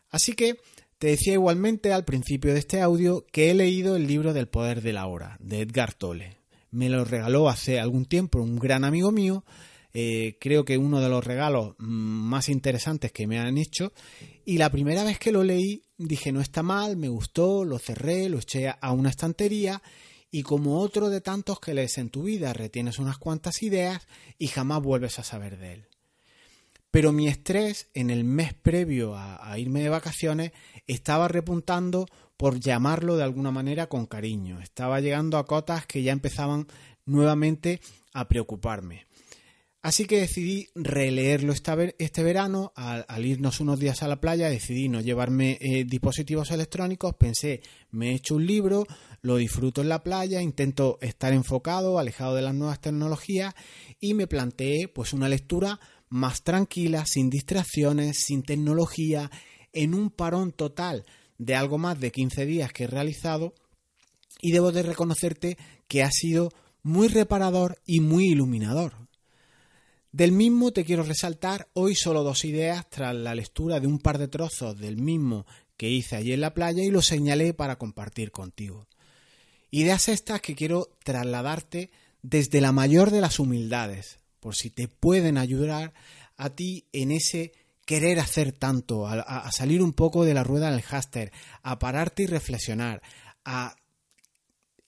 Así 0.10 0.34
que 0.34 0.58
te 0.98 1.08
decía 1.08 1.34
igualmente 1.34 1.92
al 1.92 2.06
principio 2.06 2.54
de 2.54 2.60
este 2.60 2.82
audio 2.82 3.26
que 3.32 3.52
he 3.52 3.54
leído 3.54 3.96
el 3.96 4.08
libro 4.08 4.34
del 4.34 4.48
poder 4.48 4.82
de 4.82 4.94
la 4.94 5.08
hora, 5.08 5.38
de 5.40 5.62
Edgar 5.62 5.94
Tolle. 5.94 6.38
Me 6.72 6.90
lo 6.90 7.04
regaló 7.04 7.50
hace 7.50 7.80
algún 7.80 8.06
tiempo 8.06 8.40
un 8.40 8.58
gran 8.58 8.84
amigo 8.84 9.12
mío 9.12 9.44
eh, 9.94 10.38
creo 10.40 10.66
que 10.66 10.78
uno 10.78 11.02
de 11.02 11.10
los 11.10 11.24
regalos 11.24 11.76
mm, 11.78 11.86
más 11.86 12.50
interesantes 12.50 13.12
que 13.12 13.28
me 13.28 13.40
han 13.40 13.58
hecho. 13.58 13.94
Y 14.44 14.58
la 14.58 14.72
primera 14.72 15.04
vez 15.04 15.20
que 15.20 15.32
lo 15.32 15.44
leí 15.44 15.84
dije, 15.98 16.32
no 16.32 16.42
está 16.42 16.64
mal, 16.64 16.98
me 16.98 17.10
gustó, 17.10 17.64
lo 17.64 17.78
cerré, 17.78 18.28
lo 18.30 18.40
eché 18.40 18.70
a 18.70 18.92
una 18.92 19.10
estantería 19.10 19.82
y 20.32 20.42
como 20.42 20.80
otro 20.80 21.10
de 21.10 21.22
tantos 21.22 21.60
que 21.60 21.76
lees 21.76 22.00
en 22.00 22.10
tu 22.10 22.24
vida, 22.24 22.54
retienes 22.54 22.98
unas 22.98 23.20
cuantas 23.20 23.62
ideas 23.62 24.08
y 24.40 24.48
jamás 24.48 24.82
vuelves 24.82 25.20
a 25.20 25.24
saber 25.24 25.60
de 25.60 25.74
él. 25.74 25.88
Pero 26.90 27.12
mi 27.12 27.28
estrés 27.28 27.90
en 27.94 28.10
el 28.10 28.24
mes 28.24 28.54
previo 28.56 29.16
a, 29.16 29.52
a 29.52 29.60
irme 29.60 29.82
de 29.82 29.90
vacaciones 29.90 30.52
estaba 30.88 31.28
repuntando 31.28 32.08
por 32.36 32.60
llamarlo 32.60 33.16
de 33.16 33.24
alguna 33.24 33.52
manera 33.52 33.88
con 33.88 34.08
cariño. 34.08 34.60
Estaba 34.60 35.00
llegando 35.02 35.38
a 35.38 35.46
cotas 35.46 35.86
que 35.86 36.02
ya 36.02 36.12
empezaban 36.12 36.68
nuevamente 37.06 37.80
a 38.14 38.28
preocuparme. 38.28 39.06
Así 39.84 40.06
que 40.06 40.22
decidí 40.22 40.70
releerlo 40.76 41.52
este 41.52 42.24
verano. 42.24 42.72
Al, 42.78 43.26
irnos 43.26 43.60
unos 43.60 43.82
días 43.82 44.02
a 44.02 44.08
la 44.08 44.22
playa, 44.22 44.48
decidí 44.48 44.88
no 44.88 45.02
llevarme 45.02 45.58
eh, 45.60 45.84
dispositivos 45.84 46.52
electrónicos. 46.52 47.16
Pensé, 47.16 47.62
me 47.92 48.12
he 48.12 48.16
hecho 48.16 48.36
un 48.36 48.48
libro, 48.48 48.88
lo 49.22 49.36
disfruto 49.36 49.82
en 49.82 49.90
la 49.90 50.02
playa, 50.02 50.42
intento 50.42 51.00
estar 51.02 51.34
enfocado, 51.34 52.00
alejado 52.00 52.34
de 52.34 52.44
las 52.44 52.56
nuevas 52.56 52.80
tecnologías 52.80 53.56
y 54.00 54.14
me 54.14 54.26
planteé 54.26 54.88
pues 54.88 55.12
una 55.12 55.28
lectura 55.28 55.82
más 56.08 56.44
tranquila, 56.44 57.06
sin 57.06 57.30
distracciones, 57.30 58.24
sin 58.26 58.42
tecnología, 58.44 59.30
en 59.74 59.96
un 59.96 60.12
parón 60.12 60.54
total 60.54 61.04
de 61.38 61.56
algo 61.56 61.78
más 61.78 62.00
de 62.00 62.10
15 62.10 62.46
días 62.46 62.72
que 62.72 62.86
he 62.86 62.88
realizado 62.88 63.54
y 64.40 64.54
debo 64.54 64.72
de 64.72 64.84
reconocerte 64.84 65.58
que 65.90 66.04
ha 66.04 66.10
sido 66.10 66.54
muy 66.84 67.10
reparador 67.10 67.82
y 67.86 68.00
muy 68.00 68.28
iluminador. 68.28 69.03
Del 70.14 70.32
mismo 70.32 70.72
te 70.72 70.86
quiero 70.86 71.02
resaltar 71.02 71.70
hoy 71.74 71.96
solo 71.96 72.22
dos 72.22 72.46
ideas 72.46 72.88
tras 72.88 73.16
la 73.16 73.34
lectura 73.34 73.80
de 73.80 73.88
un 73.88 73.98
par 73.98 74.20
de 74.20 74.28
trozos 74.28 74.78
del 74.78 74.96
mismo 74.96 75.48
que 75.76 75.90
hice 75.90 76.16
allí 76.16 76.34
en 76.34 76.42
la 76.42 76.54
playa 76.54 76.84
y 76.84 76.92
lo 76.92 77.02
señalé 77.02 77.56
para 77.56 77.80
compartir 77.80 78.30
contigo. 78.30 78.86
Ideas 79.72 80.10
estas 80.10 80.40
que 80.40 80.54
quiero 80.54 80.88
trasladarte 81.04 81.90
desde 82.22 82.62
la 82.62 82.72
mayor 82.72 83.10
de 83.10 83.22
las 83.22 83.40
humildades, 83.40 84.20
por 84.40 84.56
si 84.56 84.70
te 84.70 84.88
pueden 84.88 85.40
ayudar 85.40 85.96
a 86.38 86.52
ti 86.52 86.86
en 86.94 87.10
ese 87.10 87.52
querer 87.84 88.20
hacer 88.20 88.52
tanto, 88.52 89.08
a, 89.08 89.52
salir 89.52 89.82
un 89.82 89.94
poco 89.94 90.26
de 90.26 90.36
la 90.36 90.44
rueda 90.44 90.70
del 90.70 90.84
háster, 90.84 91.32
a 91.64 91.80
pararte 91.80 92.22
y 92.22 92.28
reflexionar, 92.28 93.02
a 93.46 93.78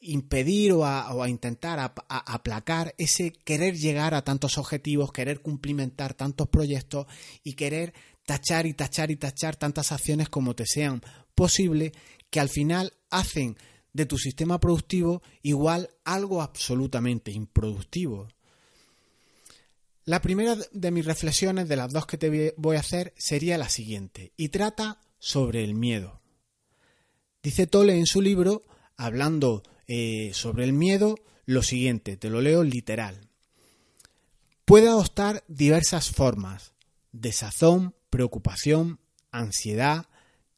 impedir 0.05 0.73
o 0.73 0.85
a, 0.85 1.29
intentar 1.29 1.93
aplacar 2.07 2.93
ese 2.97 3.31
querer 3.31 3.77
llegar 3.77 4.13
a 4.13 4.23
tantos 4.23 4.57
objetivos, 4.57 5.11
querer 5.11 5.41
cumplimentar 5.41 6.13
tantos 6.13 6.47
proyectos 6.47 7.07
y 7.43 7.53
querer 7.53 7.93
tachar 8.25 8.65
y 8.65 8.73
tachar 8.73 9.11
y 9.11 9.17
tachar 9.17 9.55
tantas 9.55 9.91
acciones 9.91 10.29
como 10.29 10.55
te 10.55 10.65
sean 10.65 11.01
posible, 11.35 11.91
que 12.29 12.39
al 12.39 12.49
final 12.49 12.93
hacen 13.09 13.57
de 13.93 14.05
tu 14.05 14.17
sistema 14.17 14.59
productivo 14.59 15.21
igual 15.41 15.89
algo 16.03 16.41
absolutamente 16.41 17.31
improductivo. 17.31 18.27
La 20.03 20.21
primera 20.21 20.55
de 20.71 20.91
mis 20.91 21.05
reflexiones, 21.05 21.67
de 21.67 21.75
las 21.75 21.91
dos 21.91 22.05
que 22.05 22.17
te 22.17 22.53
voy 22.57 22.75
a 22.75 22.81
hacer, 22.81 23.13
sería 23.17 23.57
la 23.57 23.69
siguiente, 23.69 24.33
y 24.37 24.49
trata 24.49 25.01
sobre 25.17 25.63
el 25.63 25.73
miedo. 25.73 26.21
Dice 27.41 27.65
Tole 27.67 27.97
en 27.97 28.05
su 28.05 28.21
libro, 28.21 28.65
hablando 28.97 29.63
eh, 29.87 30.31
sobre 30.33 30.63
el 30.63 30.73
miedo 30.73 31.15
lo 31.45 31.61
siguiente, 31.61 32.17
te 32.17 32.29
lo 32.29 32.41
leo 32.41 32.63
literal. 32.63 33.29
Puede 34.65 34.87
adoptar 34.87 35.43
diversas 35.47 36.09
formas, 36.09 36.73
desazón, 37.11 37.93
preocupación, 38.09 38.99
ansiedad, 39.31 40.07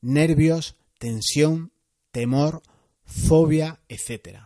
nervios, 0.01 0.75
tensión, 0.97 1.71
temor, 2.11 2.61
fobia, 3.05 3.81
etc. 3.89 4.39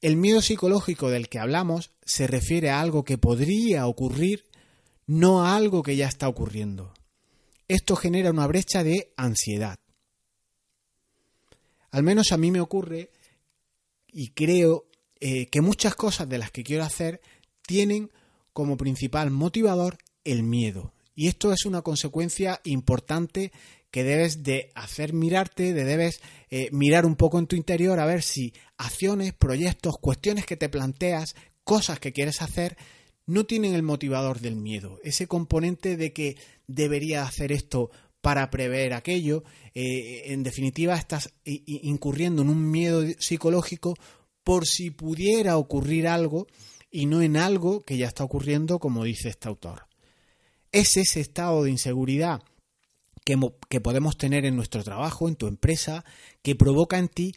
El 0.00 0.16
miedo 0.16 0.40
psicológico 0.40 1.10
del 1.10 1.28
que 1.28 1.40
hablamos 1.40 1.90
se 2.04 2.26
refiere 2.26 2.70
a 2.70 2.80
algo 2.80 3.04
que 3.04 3.18
podría 3.18 3.86
ocurrir, 3.86 4.44
no 5.06 5.44
a 5.44 5.56
algo 5.56 5.82
que 5.82 5.96
ya 5.96 6.06
está 6.06 6.28
ocurriendo. 6.28 6.94
Esto 7.66 7.96
genera 7.96 8.30
una 8.30 8.46
brecha 8.46 8.84
de 8.84 9.12
ansiedad. 9.16 9.78
Al 11.90 12.02
menos 12.02 12.32
a 12.32 12.36
mí 12.36 12.50
me 12.50 12.60
ocurre 12.60 13.10
y 14.12 14.28
creo 14.28 14.86
eh, 15.20 15.46
que 15.46 15.60
muchas 15.60 15.94
cosas 15.94 16.28
de 16.28 16.38
las 16.38 16.50
que 16.50 16.64
quiero 16.64 16.84
hacer 16.84 17.20
tienen 17.66 18.10
como 18.52 18.76
principal 18.76 19.30
motivador 19.30 19.98
el 20.24 20.42
miedo. 20.42 20.92
Y 21.14 21.26
esto 21.28 21.52
es 21.52 21.64
una 21.64 21.82
consecuencia 21.82 22.60
importante 22.64 23.52
que 23.90 24.04
debes 24.04 24.42
de 24.42 24.70
hacer 24.74 25.12
mirarte, 25.12 25.72
de 25.72 25.84
debes 25.84 26.20
eh, 26.50 26.68
mirar 26.72 27.06
un 27.06 27.16
poco 27.16 27.38
en 27.38 27.46
tu 27.46 27.56
interior 27.56 27.98
a 27.98 28.06
ver 28.06 28.22
si 28.22 28.52
acciones, 28.76 29.32
proyectos, 29.32 29.96
cuestiones 29.98 30.46
que 30.46 30.56
te 30.56 30.68
planteas, 30.68 31.34
cosas 31.64 31.98
que 31.98 32.12
quieres 32.12 32.42
hacer, 32.42 32.76
no 33.26 33.44
tienen 33.44 33.74
el 33.74 33.82
motivador 33.82 34.40
del 34.40 34.56
miedo, 34.56 34.98
ese 35.02 35.26
componente 35.26 35.96
de 35.96 36.12
que 36.12 36.36
debería 36.66 37.24
hacer 37.24 37.52
esto 37.52 37.90
para 38.20 38.50
prever 38.50 38.94
aquello. 38.94 39.44
Eh, 39.74 40.32
en 40.32 40.42
definitiva, 40.42 40.96
estás 40.96 41.32
incurriendo 41.44 42.42
en 42.42 42.50
un 42.50 42.70
miedo 42.70 43.04
psicológico 43.18 43.94
por 44.44 44.66
si 44.66 44.90
pudiera 44.90 45.56
ocurrir 45.56 46.08
algo 46.08 46.46
y 46.90 47.06
no 47.06 47.22
en 47.22 47.36
algo 47.36 47.82
que 47.82 47.96
ya 47.96 48.06
está 48.06 48.24
ocurriendo, 48.24 48.78
como 48.78 49.04
dice 49.04 49.28
este 49.28 49.48
autor. 49.48 49.86
Es 50.72 50.96
ese 50.96 51.20
estado 51.20 51.64
de 51.64 51.70
inseguridad 51.70 52.42
que, 53.24 53.38
que 53.68 53.80
podemos 53.80 54.16
tener 54.16 54.44
en 54.44 54.56
nuestro 54.56 54.82
trabajo, 54.82 55.28
en 55.28 55.36
tu 55.36 55.46
empresa, 55.46 56.04
que 56.42 56.54
provoca 56.54 56.98
en 56.98 57.08
ti 57.08 57.34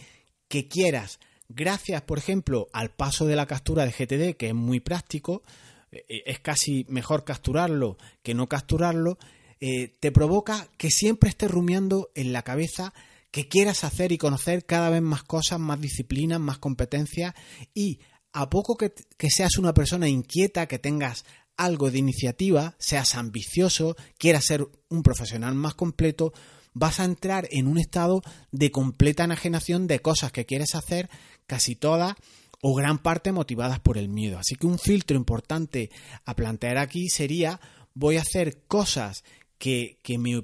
que 0.48 0.68
quieras, 0.68 1.20
gracias, 1.48 2.02
por 2.02 2.18
ejemplo, 2.18 2.68
al 2.74 2.92
paso 2.92 3.26
de 3.26 3.36
la 3.36 3.46
captura 3.46 3.86
de 3.86 3.92
GTD, 3.92 4.38
que 4.38 4.48
es 4.48 4.54
muy 4.54 4.80
práctico, 4.80 5.44
eh, 5.92 6.24
es 6.26 6.40
casi 6.40 6.86
mejor 6.90 7.24
capturarlo 7.24 7.98
que 8.24 8.34
no 8.34 8.48
capturarlo, 8.48 9.18
eh, 9.62 9.96
te 10.00 10.12
provoca 10.12 10.68
que 10.78 10.90
siempre 10.90 11.30
estés 11.30 11.52
rumiando 11.52 12.10
en 12.16 12.34
la 12.34 12.42
cabeza 12.42 12.94
que 13.30 13.48
quieras 13.48 13.84
hacer 13.84 14.12
y 14.12 14.18
conocer 14.18 14.66
cada 14.66 14.90
vez 14.90 15.04
más 15.04 15.24
cosas, 15.24 15.60
más 15.60 15.80
disciplinas, 15.80 16.40
más 16.40 16.58
competencias 16.58 17.36
y 17.74 18.00
a 18.34 18.50
poco 18.50 18.76
que, 18.76 18.92
que 19.18 19.30
seas 19.30 19.58
una 19.58 19.74
persona 19.74 20.10
inquieta, 20.10 20.68
que 20.68 20.80
tengas 20.80 21.26
algo 21.58 21.92
de 21.92 22.00
iniciativa, 22.00 22.76
seas 22.80 23.16
ambicioso, 23.16 23.96
quieras 24.18 24.46
ser 24.46 24.68
un 24.90 25.04
profesional 25.04 25.54
más 25.54 25.76
completo, 25.76 26.34
vas 26.74 27.00
a 27.00 27.06
entrar 27.06 27.48
en 27.52 27.68
un 27.68 27.78
estado 27.78 28.24
de 28.52 28.72
completa 28.72 29.26
enajenación 29.26 29.86
de 29.86 30.00
cosas 30.00 30.32
que 30.32 30.46
quieres 30.48 30.74
hacer, 30.74 31.08
casi 31.46 31.76
todas 31.76 32.16
o 32.62 32.74
gran 32.74 32.98
parte 32.98 33.32
motivadas 33.32 33.80
por 33.80 33.98
el 33.98 34.10
miedo. 34.10 34.40
Así 34.40 34.56
que 34.56 34.66
un 34.66 34.80
filtro 34.80 35.18
importante 35.18 35.92
a 36.26 36.36
plantear 36.36 36.78
aquí 36.78 37.10
sería 37.10 37.60
voy 37.94 38.18
a 38.18 38.22
hacer 38.22 38.64
cosas 38.68 39.24
que, 39.62 40.18
me, 40.18 40.44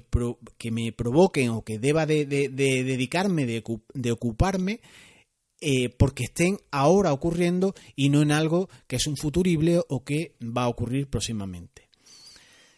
que 0.58 0.70
me 0.70 0.92
provoquen 0.92 1.50
o 1.50 1.64
que 1.64 1.80
deba 1.80 2.06
de, 2.06 2.24
dedicarme, 2.24 3.46
de, 3.46 4.12
ocuparme, 4.12 4.80
eh, 5.60 5.88
porque 5.88 6.30
estén 6.30 6.60
ahora 6.70 7.12
ocurriendo 7.12 7.74
y 7.96 8.10
no 8.10 8.22
en 8.22 8.30
algo 8.30 8.68
que 8.86 8.94
es 8.94 9.08
un 9.08 9.16
futurible 9.16 9.82
o 9.88 10.04
que 10.04 10.36
va 10.40 10.62
a 10.62 10.68
ocurrir 10.68 11.08
próximamente. 11.08 11.88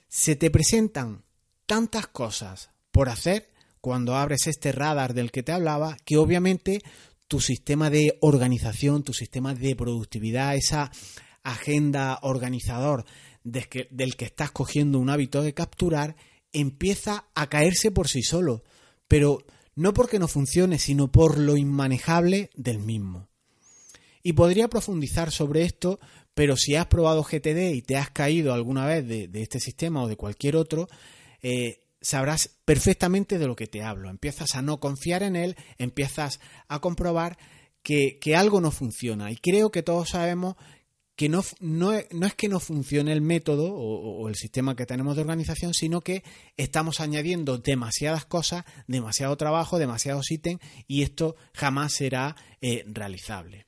Se 0.09 0.35
te 0.35 0.51
presentan 0.51 1.25
tantas 1.67 2.07
cosas 2.07 2.71
por 2.91 3.11
hacer 3.11 3.51
cuando 3.83 4.17
abres 4.17 4.47
este 4.47 4.73
radar 4.73 5.13
del 5.13 5.31
que 5.31 5.43
te 5.43 5.53
hablaba 5.53 5.99
que 6.07 6.17
obviamente 6.17 6.81
tu 7.29 7.41
sistema 7.41 7.91
de 7.91 8.17
organización, 8.23 9.05
tu 9.05 9.13
sistema 9.13 9.55
de 9.55 9.77
productividad, 9.77 10.57
esa 10.57 10.91
agenda 11.43 12.19
organizador 12.23 13.05
del 13.45 14.17
que 14.17 14.25
estás 14.25 14.51
cogiendo 14.53 14.99
un 14.99 15.11
hábito 15.11 15.43
de 15.43 15.53
capturar, 15.53 16.17
empieza 16.53 17.27
a 17.35 17.49
caerse 17.49 17.91
por 17.91 18.09
sí 18.09 18.23
solo, 18.23 18.65
pero 19.09 19.45
no 19.75 19.95
porque 19.95 20.19
no 20.19 20.29
funcione, 20.29 20.79
sino 20.79 21.11
por 21.11 21.39
lo 21.39 21.57
inmanejable 21.57 22.51
del 22.55 22.79
mismo. 22.79 23.29
Y 24.23 24.35
podría 24.35 24.69
profundizar 24.69 25.31
sobre 25.31 25.63
esto, 25.63 25.99
pero 26.35 26.57
si 26.57 26.75
has 26.75 26.87
probado 26.87 27.23
GTD 27.23 27.75
y 27.75 27.83
te 27.83 27.97
has 27.97 28.11
caído 28.11 28.53
alguna 28.53 28.87
vez 28.87 29.07
de, 29.07 29.31
este 29.35 29.61
sistema 29.61 30.03
o 30.03 30.09
de 30.09 30.17
cualquier 30.17 30.57
otro, 30.57 30.89
eh, 31.43 31.83
sabrás 32.01 32.51
perfectamente 32.65 33.39
de 33.39 33.47
lo 33.47 33.57
que 33.57 33.67
te 33.67 33.83
hablo. 33.83 34.11
Empiezas 34.11 34.55
a 34.55 34.63
no 34.63 34.81
confiar 34.81 35.23
en 35.23 35.37
él, 35.37 35.57
empiezas 35.79 36.41
a 36.69 36.81
comprobar 36.81 37.39
que, 37.83 38.19
que 38.21 38.37
algo 38.37 38.61
no 38.61 38.71
funciona. 38.71 39.31
Y 39.31 39.37
creo 39.37 39.71
que 39.71 39.83
todos 39.83 40.11
sabemos 40.11 40.57
que 41.21 41.29
no, 41.29 41.45
no, 41.61 41.93
es 41.93 42.35
que 42.35 42.49
no 42.49 42.61
funcione 42.61 43.13
el 43.13 43.21
método 43.21 43.75
o, 43.75 44.27
el 44.27 44.37
sistema 44.37 44.75
que 44.75 44.87
tenemos 44.87 45.17
de 45.17 45.21
organización, 45.21 45.75
sino 45.75 46.01
que 46.01 46.25
estamos 46.57 46.99
añadiendo 46.99 47.59
demasiadas 47.59 48.25
cosas, 48.25 48.65
demasiado 48.87 49.37
trabajo, 49.37 49.79
demasiados 49.79 50.31
ítems 50.31 50.63
y 50.89 51.03
esto 51.03 51.37
jamás 51.53 51.93
será 51.93 52.37
eh, 52.63 52.85
realizable. 52.87 53.67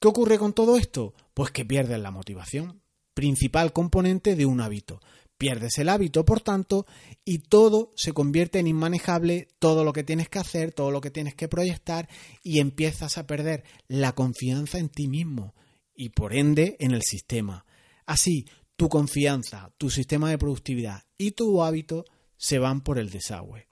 ¿Qué 0.00 0.08
ocurre 0.08 0.38
con 0.38 0.54
todo 0.54 0.78
esto? 0.78 1.12
Pues 1.34 1.50
que 1.50 1.66
pierdes 1.66 2.00
la 2.00 2.10
motivación, 2.10 2.80
principal 3.12 3.74
componente 3.74 4.34
de 4.34 4.46
un 4.46 4.62
hábito. 4.62 5.02
Pierdes 5.36 5.76
el 5.76 5.90
hábito, 5.90 6.24
por 6.24 6.40
tanto, 6.40 6.86
y 7.22 7.40
todo 7.40 7.92
se 7.96 8.14
convierte 8.14 8.60
en 8.60 8.66
inmanejable, 8.66 9.48
todo 9.58 9.84
lo 9.84 9.92
que 9.92 10.04
tienes 10.04 10.30
que 10.30 10.38
hacer, 10.38 10.72
todo 10.72 10.90
lo 10.90 11.02
que 11.02 11.10
tienes 11.10 11.34
que 11.34 11.48
proyectar, 11.48 12.08
y 12.42 12.60
empiezas 12.60 13.18
a 13.18 13.26
perder 13.26 13.64
la 13.88 14.14
confianza 14.14 14.78
en 14.78 14.88
ti 14.88 15.06
mismo 15.06 15.54
y 15.98 16.10
por 16.10 16.32
ende 16.32 16.76
en 16.78 16.92
el 16.92 17.02
sistema. 17.02 17.66
Así, 18.06 18.46
tu 18.76 18.88
confianza, 18.88 19.72
tu 19.76 19.90
sistema 19.90 20.30
de 20.30 20.38
productividad 20.38 21.02
y 21.18 21.32
tu 21.32 21.62
hábito 21.62 22.04
se 22.36 22.60
van 22.60 22.82
por 22.82 22.98
el 22.98 23.10
desagüe. 23.10 23.66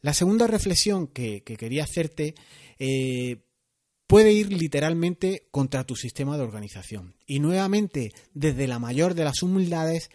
La 0.00 0.14
segunda 0.14 0.46
reflexión 0.46 1.06
que, 1.06 1.42
quería 1.42 1.84
hacerte 1.84 2.34
eh, 2.78 3.42
puede 4.06 4.32
ir 4.32 4.50
literalmente 4.50 5.46
contra 5.50 5.84
tu 5.84 5.96
sistema 5.96 6.38
de 6.38 6.44
organización. 6.44 7.14
Y 7.26 7.40
nuevamente, 7.40 8.12
desde 8.32 8.66
la 8.66 8.78
mayor 8.78 9.14
de 9.14 9.24
las 9.24 9.42
humildades, 9.42 10.08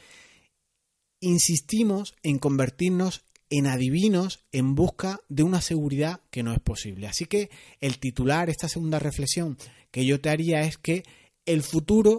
insistimos 1.19 2.15
en 2.23 2.39
convertirnos 2.39 3.23
en 3.55 3.67
adivinos 3.67 4.39
en 4.51 4.73
busca 4.73 5.19
de 5.29 5.43
una 5.43 5.61
seguridad 5.61 6.21
que 6.31 6.41
no 6.41 6.53
es 6.53 6.59
posible. 6.59 7.07
Así 7.07 7.25
que 7.25 7.51
el 7.79 7.99
titular, 7.99 8.49
esta 8.49 8.67
segunda 8.67 8.97
reflexión 8.97 9.59
que 9.91 10.07
yo 10.07 10.19
te 10.19 10.29
haría 10.29 10.61
es 10.61 10.79
que 10.79 11.03
el 11.45 11.61
futuro, 11.61 12.17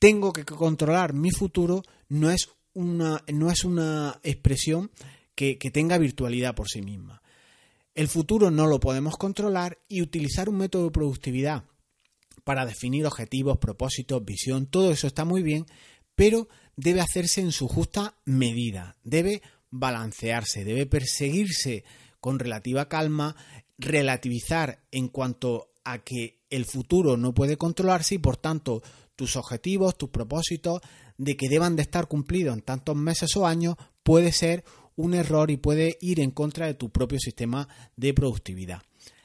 tengo 0.00 0.32
que 0.32 0.44
controlar 0.44 1.12
mi 1.12 1.30
futuro, 1.30 1.84
no 2.08 2.28
es 2.28 2.48
una, 2.72 3.22
no 3.32 3.52
es 3.52 3.62
una 3.62 4.18
expresión 4.24 4.90
que, 5.36 5.58
que 5.58 5.70
tenga 5.70 5.96
virtualidad 5.96 6.56
por 6.56 6.68
sí 6.68 6.82
misma. 6.82 7.22
El 7.94 8.08
futuro 8.08 8.50
no 8.50 8.66
lo 8.66 8.80
podemos 8.80 9.16
controlar 9.16 9.78
y 9.88 10.02
utilizar 10.02 10.48
un 10.48 10.56
método 10.56 10.86
de 10.86 10.90
productividad 10.90 11.62
para 12.42 12.66
definir 12.66 13.06
objetivos, 13.06 13.58
propósitos, 13.58 14.24
visión, 14.24 14.66
todo 14.66 14.90
eso 14.90 15.06
está 15.06 15.24
muy 15.24 15.44
bien, 15.44 15.66
pero 16.16 16.48
debe 16.74 17.00
hacerse 17.00 17.42
en 17.42 17.52
su 17.52 17.68
justa 17.68 18.16
medida, 18.24 18.96
debe 19.04 19.40
balancearse, 19.74 20.64
debe 20.64 20.86
perseguirse 20.86 21.84
con 22.20 22.38
relativa 22.38 22.88
calma, 22.88 23.34
relativizar 23.76 24.84
en 24.92 25.08
cuanto 25.08 25.72
a 25.84 25.98
que 25.98 26.44
el 26.48 26.64
futuro 26.64 27.16
no 27.16 27.34
puede 27.34 27.56
controlarse 27.56 28.14
y 28.14 28.18
por 28.18 28.36
tanto 28.36 28.82
tus 29.16 29.36
objetivos, 29.36 29.98
tus 29.98 30.10
propósitos 30.10 30.80
de 31.18 31.36
que 31.36 31.48
deban 31.48 31.74
de 31.74 31.82
estar 31.82 32.06
cumplidos 32.06 32.54
en 32.54 32.62
tantos 32.62 32.96
meses 32.96 33.36
o 33.36 33.46
años 33.46 33.76
puede 34.04 34.30
ser 34.30 34.64
un 34.96 35.14
error 35.14 35.50
y 35.50 35.56
puede 35.56 35.98
ir 36.00 36.20
en 36.20 36.30
contra 36.30 36.66
de 36.66 36.74
tu 36.74 36.90
propio 36.90 37.18
sistema 37.18 37.68
de 37.96 38.14
productividad. 38.14 38.80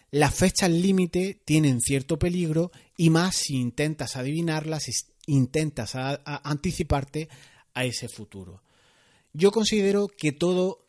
Las 0.10 0.34
fechas 0.34 0.72
límite 0.72 1.44
tienen 1.46 1.80
cierto 1.80 2.18
peligro 2.18 2.72
y 2.98 3.12
más 3.12 3.36
si 3.36 3.58
intentas 3.58 4.16
adivinarlas, 4.16 4.84
si 4.84 4.94
intentas 5.28 5.94
anticiparte 5.94 7.30
a 7.76 7.86
ese 7.86 8.10
futuro. 8.10 8.64
Yo 9.34 9.52
considero 9.52 10.08
que 10.08 10.32
todo 10.32 10.80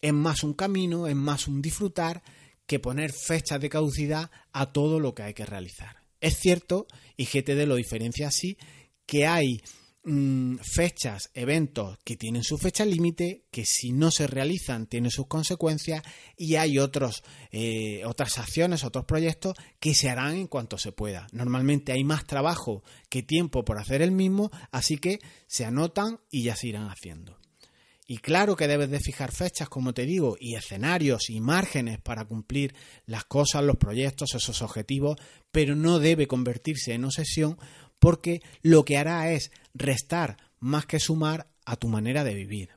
es 0.00 0.12
más 0.12 0.42
un 0.42 0.54
camino, 0.54 1.06
es 1.06 1.16
más 1.16 1.48
un 1.48 1.60
disfrutar 1.62 2.22
que 2.66 2.78
poner 2.78 3.12
fechas 3.12 3.60
de 3.60 3.70
caducidad 3.70 4.30
a 4.52 4.72
todo 4.72 5.00
lo 5.00 5.14
que 5.14 5.22
hay 5.22 5.34
que 5.34 5.46
realizar. 5.46 6.04
Es 6.20 6.38
cierto, 6.38 6.86
y 7.16 7.24
GTD 7.24 7.66
lo 7.66 7.76
diferencia 7.76 8.28
así, 8.28 8.58
que 9.06 9.26
hay 9.26 9.62
Mm, 10.10 10.56
fechas, 10.62 11.30
eventos 11.34 11.98
que 12.02 12.16
tienen 12.16 12.42
su 12.42 12.56
fecha 12.56 12.86
límite, 12.86 13.44
que 13.50 13.66
si 13.66 13.92
no 13.92 14.10
se 14.10 14.26
realizan 14.26 14.86
tienen 14.86 15.10
sus 15.10 15.26
consecuencias 15.26 16.02
y 16.34 16.54
hay 16.54 16.78
otros, 16.78 17.22
eh, 17.50 18.02
otras 18.06 18.38
acciones, 18.38 18.84
otros 18.84 19.04
proyectos 19.04 19.54
que 19.78 19.94
se 19.94 20.08
harán 20.08 20.36
en 20.36 20.46
cuanto 20.46 20.78
se 20.78 20.92
pueda. 20.92 21.26
Normalmente 21.32 21.92
hay 21.92 22.04
más 22.04 22.26
trabajo 22.26 22.82
que 23.10 23.22
tiempo 23.22 23.66
por 23.66 23.78
hacer 23.78 24.00
el 24.00 24.12
mismo, 24.12 24.50
así 24.70 24.96
que 24.96 25.18
se 25.46 25.66
anotan 25.66 26.20
y 26.30 26.44
ya 26.44 26.56
se 26.56 26.68
irán 26.68 26.88
haciendo. 26.88 27.38
Y 28.10 28.16
claro 28.16 28.56
que 28.56 28.66
debes 28.66 28.88
de 28.88 29.00
fijar 29.00 29.32
fechas, 29.32 29.68
como 29.68 29.92
te 29.92 30.06
digo, 30.06 30.38
y 30.40 30.54
escenarios 30.54 31.28
y 31.28 31.42
márgenes 31.42 32.00
para 32.00 32.24
cumplir 32.24 32.74
las 33.04 33.26
cosas, 33.26 33.62
los 33.62 33.76
proyectos, 33.76 34.34
esos 34.34 34.62
objetivos, 34.62 35.18
pero 35.52 35.76
no 35.76 35.98
debe 35.98 36.26
convertirse 36.26 36.94
en 36.94 37.04
obsesión 37.04 37.58
porque 37.98 38.40
lo 38.62 38.86
que 38.86 38.96
hará 38.96 39.30
es 39.30 39.52
restar 39.74 40.38
más 40.58 40.86
que 40.86 41.00
sumar 41.00 41.48
a 41.66 41.76
tu 41.76 41.88
manera 41.88 42.24
de 42.24 42.32
vivir. 42.32 42.70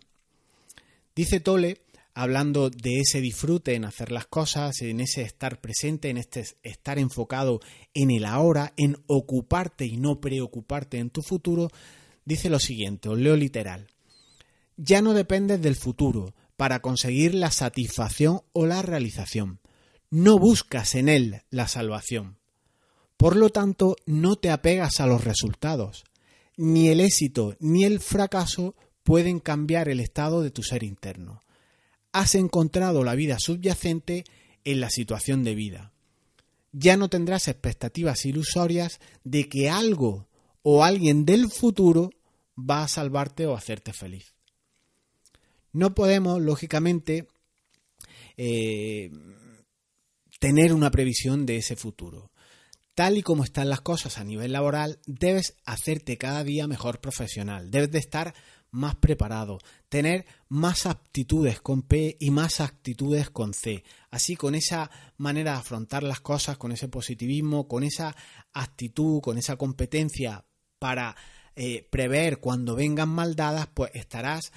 Dice 1.15 1.39
Tole, 1.39 1.77
hablando 2.13 2.69
de 2.69 3.00
ese 3.00 3.21
disfrute 3.21 3.75
en 3.75 3.85
hacer 3.85 4.11
las 4.11 4.25
cosas, 4.25 4.81
en 4.81 5.00
ese 5.00 5.21
estar 5.21 5.61
presente, 5.61 6.09
en 6.09 6.17
este 6.17 6.43
estar 6.61 7.00
enfocado 7.00 7.61
en 7.93 8.11
el 8.11 8.25
ahora, 8.25 8.73
en 8.75 8.97
ocuparte 9.07 9.85
y 9.85 9.95
no 9.95 10.19
preocuparte 10.19 10.97
en 10.97 11.09
tu 11.09 11.21
futuro, 11.21 11.69
dice 12.25 12.50
lo 12.50 12.59
siguiente, 12.59 13.07
os 13.07 13.17
leo 13.17 13.38
literal. 13.38 13.88
Ya 14.83 15.03
no 15.03 15.13
dependes 15.13 15.61
del 15.61 15.75
futuro 15.75 16.33
para 16.57 16.81
conseguir 16.81 17.35
la 17.35 17.51
satisfacción 17.51 18.41
o 18.51 18.65
la 18.65 18.81
realización. 18.81 19.59
No 20.09 20.39
buscas 20.39 20.95
en 20.95 21.07
él 21.07 21.43
la 21.51 21.67
salvación. 21.67 22.39
Por 23.15 23.35
lo 23.35 23.51
tanto, 23.51 23.95
no 24.07 24.38
te 24.38 24.50
apegas 24.50 25.00
a 25.00 25.05
los 25.05 25.23
resultados. 25.23 26.03
Ni 26.57 26.88
el 26.88 27.00
éxito 27.00 27.55
ni 27.59 27.83
el 27.83 28.00
fracaso 28.00 28.73
pueden 29.03 29.39
cambiar 29.39 29.88
el 29.88 30.00
estado 30.00 30.41
de 30.41 30.50
tu 30.50 30.63
ser 30.63 30.81
interno. 30.81 31.43
Has 32.12 32.34
encontrado 32.34 33.03
la 33.03 33.13
vida 33.13 33.38
subyacente 33.38 34.23
en 34.63 34.79
la 34.79 34.89
situación 34.89 35.43
de 35.43 35.53
vida. 35.53 35.93
Ya 36.71 36.97
no 36.97 37.08
tendrás 37.08 37.47
expectativas 37.47 38.25
ilusorias 38.25 38.99
de 39.23 39.47
que 39.47 39.69
algo 39.69 40.27
o 40.63 40.84
alguien 40.84 41.23
del 41.23 41.51
futuro 41.51 42.10
va 42.58 42.82
a 42.82 42.88
salvarte 42.88 43.45
o 43.45 43.56
hacerte 43.56 43.93
feliz. 43.93 44.34
No 45.73 45.93
podemos, 45.93 46.41
lógicamente, 46.41 47.27
eh, 48.38 49.12
tener 50.39 50.73
una 50.73 50.91
previsión 50.91 51.45
de 51.45 51.57
ese 51.57 51.75
futuro 51.75 52.31
tal 52.95 53.17
y 53.17 53.23
como 53.23 53.43
están 53.43 53.69
las 53.69 53.81
cosas 53.81 54.17
a 54.17 54.23
nivel 54.23 54.51
laboral, 54.51 54.99
debes 55.05 55.57
hacerte 55.65 56.17
cada 56.17 56.43
día 56.43 56.67
mejor 56.67 56.99
profesional, 56.99 57.71
debes 57.71 57.91
de 57.91 57.99
estar 57.99 58.34
más 58.69 58.95
preparado, 58.95 59.60
tener 59.89 60.25
más 60.47 60.86
aptitudes 60.86 61.60
con 61.62 61.81
P 61.81 62.15
y 62.19 62.31
más 62.31 62.62
actitudes 62.62 63.29
con 63.29 63.53
C. 63.53 63.84
Así 64.10 64.36
con 64.36 64.55
esa 64.55 64.89
manera 65.17 65.53
de 65.53 65.57
afrontar 65.57 66.03
las 66.03 66.21
cosas, 66.21 66.57
con 66.57 66.71
ese 66.71 66.88
positivismo, 66.88 67.67
con 67.67 67.84
esa 67.84 68.15
actitud, 68.53 69.19
con 69.21 69.38
esa 69.38 69.57
competencia 69.57 70.45
para 70.79 71.15
eh, 71.55 71.88
prever 71.91 72.39
cuando 72.39 72.75
vengan 72.75 73.10
mal 73.10 73.36
dadas, 73.36 73.67
pues 73.73 73.91
estarás 73.93 74.51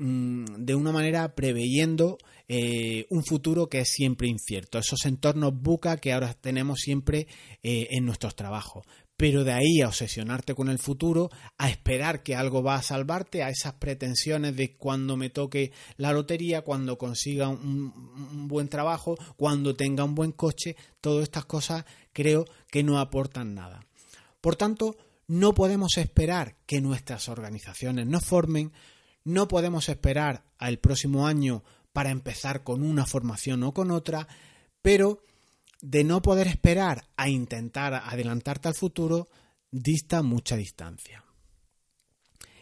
mm, 0.00 0.64
de 0.64 0.74
una 0.74 0.92
manera 0.92 1.34
preveyendo 1.34 2.18
eh, 2.48 3.06
un 3.10 3.24
futuro 3.24 3.68
que 3.68 3.80
es 3.80 3.90
siempre 3.90 4.26
incierto, 4.26 4.78
esos 4.78 5.04
entornos 5.06 5.52
buca 5.54 5.98
que 5.98 6.12
ahora 6.12 6.34
tenemos 6.34 6.80
siempre 6.80 7.28
eh, 7.62 7.86
en 7.90 8.04
nuestros 8.04 8.34
trabajos. 8.34 8.84
Pero 9.16 9.44
de 9.44 9.52
ahí 9.52 9.82
a 9.82 9.88
obsesionarte 9.88 10.54
con 10.54 10.70
el 10.70 10.78
futuro, 10.78 11.30
a 11.58 11.68
esperar 11.68 12.22
que 12.22 12.34
algo 12.34 12.62
va 12.62 12.76
a 12.76 12.82
salvarte, 12.82 13.42
a 13.42 13.50
esas 13.50 13.74
pretensiones 13.74 14.56
de 14.56 14.76
cuando 14.76 15.16
me 15.16 15.28
toque 15.28 15.72
la 15.96 16.12
lotería, 16.12 16.62
cuando 16.62 16.96
consiga 16.96 17.48
un, 17.48 17.92
un 18.32 18.48
buen 18.48 18.68
trabajo, 18.68 19.16
cuando 19.36 19.76
tenga 19.76 20.04
un 20.04 20.14
buen 20.14 20.32
coche, 20.32 20.74
todas 21.02 21.24
estas 21.24 21.44
cosas 21.44 21.84
creo 22.12 22.46
que 22.70 22.82
no 22.82 22.98
aportan 22.98 23.54
nada. 23.54 23.86
Por 24.40 24.56
tanto, 24.56 24.96
no 25.30 25.54
podemos 25.54 25.96
esperar 25.96 26.56
que 26.66 26.80
nuestras 26.80 27.28
organizaciones 27.28 28.08
nos 28.08 28.24
formen, 28.24 28.72
no 29.24 29.48
podemos 29.48 29.88
esperar 29.88 30.44
al 30.58 30.78
próximo 30.78 31.26
año 31.26 31.62
para 31.92 32.10
empezar 32.10 32.62
con 32.62 32.82
una 32.82 33.06
formación 33.06 33.62
o 33.62 33.72
con 33.74 33.90
otra, 33.90 34.28
pero 34.82 35.22
de 35.80 36.04
no 36.04 36.22
poder 36.22 36.46
esperar 36.46 37.08
a 37.16 37.28
intentar 37.28 37.94
adelantarte 37.94 38.68
al 38.68 38.74
futuro, 38.74 39.28
dista 39.70 40.22
mucha 40.22 40.56
distancia. 40.56 41.24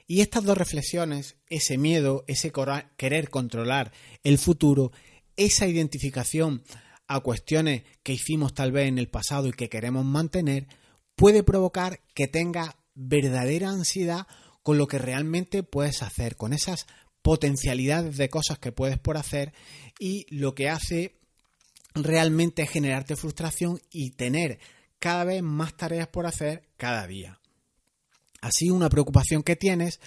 Y 0.07 0.23
estas 0.23 0.44
dos 0.44 0.57
reflexiones, 0.57 1.37
ese 1.51 1.77
miedo, 1.77 2.25
ese 2.29 2.51
querer 2.97 3.29
controlar 3.29 3.92
el 4.23 4.38
futuro, 4.38 4.90
esa 5.37 5.66
identificación 5.66 6.62
a 7.07 7.21
cuestiones 7.21 7.83
que 8.03 8.14
hicimos 8.14 8.55
tal 8.55 8.73
vez 8.73 8.88
en 8.88 8.99
el 8.99 9.09
pasado 9.09 9.49
y 9.49 9.53
que 9.53 9.68
queremos 9.68 10.05
mantener, 10.05 10.66
puede 11.14 11.42
provocar 11.42 12.01
que 12.14 12.27
tenga 12.27 12.77
verdadera 12.94 13.71
ansiedad 13.71 14.27
con 14.69 14.77
lo 14.77 14.87
que 14.87 14.99
realmente 14.99 15.63
puedes 15.63 16.03
hacer, 16.03 16.37
con 16.37 16.53
esas 16.53 16.87
potencialidades 17.23 18.19
de 18.19 18.29
cosas 18.29 18.59
que 18.59 18.71
puedes 18.71 18.99
por 18.99 19.17
hacer 19.17 19.55
y 19.99 20.27
lo 20.29 20.55
que 20.55 20.69
hace 20.69 21.15
realmente 21.95 22.65
es 22.65 22.69
generarte 22.69 23.17
frustración 23.17 23.81
y 23.91 24.11
tener 24.11 24.59
cada 24.99 25.25
vez 25.25 25.43
más 25.43 25.75
tareas 25.75 26.09
por 26.09 26.27
hacer 26.27 26.69
cada 26.77 27.07
día. 27.07 27.41
Así 28.43 28.69
una 28.69 28.91
preocupación 28.91 29.43
que 29.43 29.57
tienes, 29.57 30.01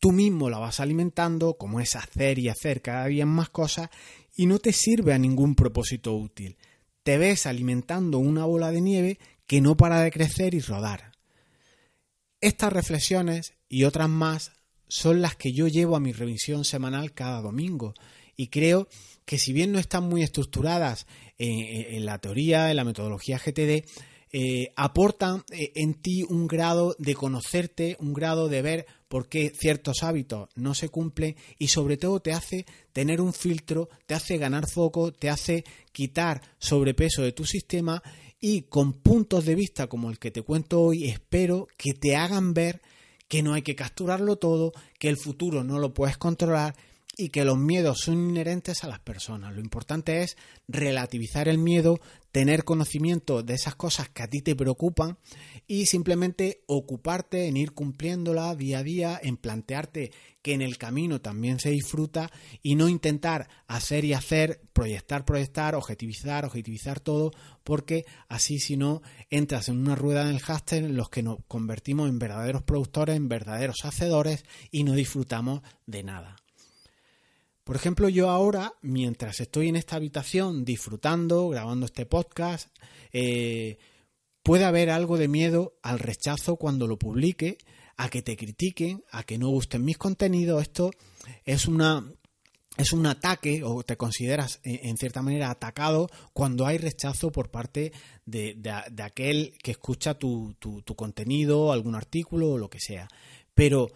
tú 0.00 0.12
mismo 0.12 0.48
la 0.48 0.60
vas 0.60 0.80
alimentando, 0.80 1.58
como 1.58 1.80
es 1.80 1.94
hacer 1.94 2.38
y 2.38 2.48
hacer 2.48 2.80
cada 2.80 3.04
día 3.08 3.26
más 3.26 3.50
cosas, 3.50 3.90
y 4.34 4.46
no 4.46 4.60
te 4.60 4.72
sirve 4.72 5.12
a 5.12 5.18
ningún 5.18 5.54
propósito 5.54 6.14
útil. 6.14 6.56
Te 7.02 7.18
ves 7.18 7.44
alimentando 7.44 8.16
una 8.16 8.46
bola 8.46 8.70
de 8.70 8.80
nieve 8.80 9.18
que 9.46 9.60
no 9.60 9.76
para 9.76 10.00
de 10.00 10.10
crecer 10.10 10.54
y 10.54 10.60
rodar. 10.60 11.12
Estas 12.40 12.72
reflexiones 12.72 13.55
y 13.68 13.84
otras 13.84 14.08
más 14.08 14.52
son 14.88 15.20
las 15.20 15.36
que 15.36 15.52
yo 15.52 15.66
llevo 15.68 15.96
a 15.96 16.00
mi 16.00 16.12
revisión 16.12 16.64
semanal 16.64 17.12
cada 17.12 17.40
domingo. 17.40 17.94
Y 18.36 18.48
creo 18.48 18.88
que 19.24 19.38
si 19.38 19.52
bien 19.52 19.72
no 19.72 19.78
están 19.78 20.04
muy 20.04 20.22
estructuradas 20.22 21.06
en, 21.38 22.04
la 22.06 22.18
teoría, 22.18 22.70
en 22.70 22.76
la 22.76 22.84
metodología 22.84 23.38
GTD, 23.38 23.84
eh, 24.32 24.72
aportan 24.76 25.44
eh, 25.50 25.72
en 25.76 25.94
ti 25.94 26.22
un 26.22 26.46
grado 26.46 26.94
de 26.98 27.14
conocerte, 27.14 27.96
un 28.00 28.12
grado 28.12 28.48
de 28.48 28.60
ver 28.60 28.86
por 29.08 29.28
qué 29.28 29.50
ciertos 29.50 30.02
hábitos 30.02 30.48
no 30.56 30.74
se 30.74 30.88
cumplen 30.88 31.36
y 31.58 31.68
sobre 31.68 31.96
todo 31.96 32.20
te 32.20 32.32
hace 32.32 32.66
tener 32.92 33.20
un 33.20 33.32
filtro, 33.32 33.88
te 34.06 34.14
hace 34.14 34.36
ganar 34.36 34.68
foco, 34.68 35.12
te 35.12 35.30
hace 35.30 35.64
quitar 35.92 36.42
sobrepeso 36.58 37.22
de 37.22 37.32
tu 37.32 37.46
sistema 37.46 38.02
y 38.40 38.62
con 38.62 38.94
puntos 38.94 39.44
de 39.44 39.54
vista 39.54 39.86
como 39.86 40.10
el 40.10 40.18
que 40.18 40.30
te 40.30 40.42
cuento 40.42 40.82
hoy 40.82 41.08
espero 41.08 41.68
que 41.78 41.94
te 41.94 42.16
hagan 42.16 42.52
ver 42.52 42.82
que 43.28 43.42
no 43.42 43.54
hay 43.54 43.62
que 43.62 43.74
capturarlo 43.74 44.36
todo, 44.36 44.72
que 44.98 45.08
el 45.08 45.16
futuro 45.16 45.64
no 45.64 45.78
lo 45.78 45.94
puedes 45.94 46.16
controlar 46.16 46.76
y 47.16 47.30
que 47.30 47.44
los 47.44 47.56
miedos 47.56 48.00
son 48.00 48.30
inherentes 48.30 48.84
a 48.84 48.88
las 48.88 49.00
personas. 49.00 49.54
Lo 49.54 49.60
importante 49.60 50.22
es 50.22 50.36
relativizar 50.68 51.48
el 51.48 51.56
miedo, 51.56 51.98
tener 52.30 52.64
conocimiento 52.64 53.42
de 53.42 53.54
esas 53.54 53.74
cosas 53.74 54.10
que 54.10 54.22
a 54.22 54.28
ti 54.28 54.42
te 54.42 54.54
preocupan 54.54 55.16
y 55.66 55.86
simplemente 55.86 56.62
ocuparte 56.66 57.46
en 57.46 57.56
ir 57.56 57.72
cumpliéndola 57.72 58.54
día 58.54 58.80
a 58.80 58.82
día, 58.82 59.20
en 59.22 59.38
plantearte 59.38 60.12
que 60.42 60.52
en 60.52 60.60
el 60.60 60.76
camino 60.76 61.22
también 61.22 61.58
se 61.58 61.70
disfruta 61.70 62.30
y 62.62 62.74
no 62.74 62.88
intentar 62.88 63.48
hacer 63.66 64.04
y 64.04 64.12
hacer, 64.12 64.60
proyectar, 64.74 65.24
proyectar, 65.24 65.74
objetivizar, 65.74 66.44
objetivizar 66.44 67.00
todo, 67.00 67.32
porque 67.64 68.04
así 68.28 68.58
si 68.58 68.76
no 68.76 69.00
entras 69.30 69.70
en 69.70 69.78
una 69.78 69.94
rueda 69.94 70.26
del 70.26 70.40
háster 70.40 70.84
en 70.84 70.96
los 70.96 71.08
que 71.08 71.22
nos 71.22 71.38
convertimos 71.48 72.10
en 72.10 72.18
verdaderos 72.18 72.62
productores, 72.62 73.16
en 73.16 73.28
verdaderos 73.28 73.84
hacedores 73.84 74.44
y 74.70 74.84
no 74.84 74.92
disfrutamos 74.92 75.62
de 75.86 76.02
nada. 76.02 76.36
Por 77.66 77.74
ejemplo, 77.74 78.08
yo 78.08 78.30
ahora, 78.30 78.74
mientras 78.80 79.40
estoy 79.40 79.66
en 79.66 79.74
esta 79.74 79.96
habitación 79.96 80.64
disfrutando, 80.64 81.48
grabando 81.48 81.86
este 81.86 82.06
podcast, 82.06 82.68
eh, 83.12 83.78
puede 84.44 84.64
haber 84.64 84.88
algo 84.88 85.18
de 85.18 85.26
miedo 85.26 85.76
al 85.82 85.98
rechazo 85.98 86.58
cuando 86.58 86.86
lo 86.86 86.96
publique, 86.96 87.58
a 87.96 88.08
que 88.08 88.22
te 88.22 88.36
critiquen, 88.36 89.02
a 89.10 89.24
que 89.24 89.36
no 89.36 89.48
gusten 89.48 89.84
mis 89.84 89.98
contenidos. 89.98 90.62
Esto 90.62 90.92
es 91.44 91.66
una 91.66 92.08
es 92.76 92.92
un 92.92 93.04
ataque 93.04 93.64
o 93.64 93.82
te 93.82 93.96
consideras 93.96 94.60
en 94.62 94.96
cierta 94.96 95.20
manera 95.20 95.50
atacado 95.50 96.08
cuando 96.32 96.66
hay 96.66 96.78
rechazo 96.78 97.32
por 97.32 97.50
parte 97.50 97.90
de, 98.26 98.56
aquel 99.02 99.58
que 99.60 99.72
escucha 99.72 100.14
tu, 100.14 100.54
tu, 100.60 100.82
tu, 100.82 100.94
contenido, 100.94 101.72
algún 101.72 101.96
artículo 101.96 102.50
o 102.50 102.58
lo 102.58 102.70
que 102.70 102.78
sea. 102.78 103.08
Pero 103.54 103.90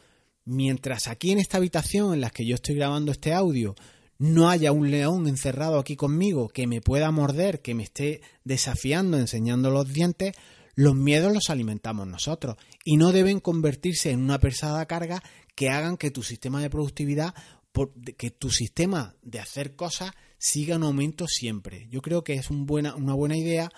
mientras 0.51 1.07
aquí 1.07 1.31
en 1.31 1.39
esta 1.39 1.59
habitación 1.59 2.13
en 2.13 2.21
la 2.21 2.31
que 2.31 2.45
yo 2.45 2.57
estoy 2.57 2.75
grabando 2.75 3.13
este 3.13 3.33
audio 3.33 3.77
no 4.19 4.51
haya 4.51 4.73
un 4.73 4.91
león 4.91 5.29
encerrado 5.29 5.79
aquí 5.79 5.95
conmigo 5.95 6.49
que 6.49 6.67
me 6.67 6.81
pueda 6.81 7.11
morder, 7.13 7.63
que 7.63 7.75
me 7.75 7.85
esté 7.85 8.21
desafiando, 8.45 9.17
enseñando 9.17 9.71
los 9.71 9.91
dientes, 9.93 10.35
los 10.75 10.95
miedos 10.95 11.33
los 11.33 11.51
alimentamos 11.51 12.07
nosotros 12.09 12.57
y 12.85 12.97
no 12.97 13.13
deben 13.13 13.39
convertirse 13.39 14.11
en 14.11 14.21
una 14.21 14.41
pesada 14.41 14.85
carga 14.87 15.23
que 15.55 15.71
hagan 15.71 15.97
que 15.97 16.11
tu 16.11 16.23
sistema 16.23 16.61
de 16.61 16.69
productividad, 16.69 17.33
que 18.19 18.31
tu 18.31 18.51
sistema 18.51 19.15
de 19.23 19.39
hacer 19.39 19.77
cosas 19.77 20.11
siga 20.37 20.75
en 20.75 20.83
aumento 20.83 21.27
siempre. 21.29 21.87
Yo 21.91 22.03
creo 22.03 22.25
que 22.25 22.35
es 22.35 22.51
una 22.51 23.15
buena 23.15 23.37
idea 23.37 23.71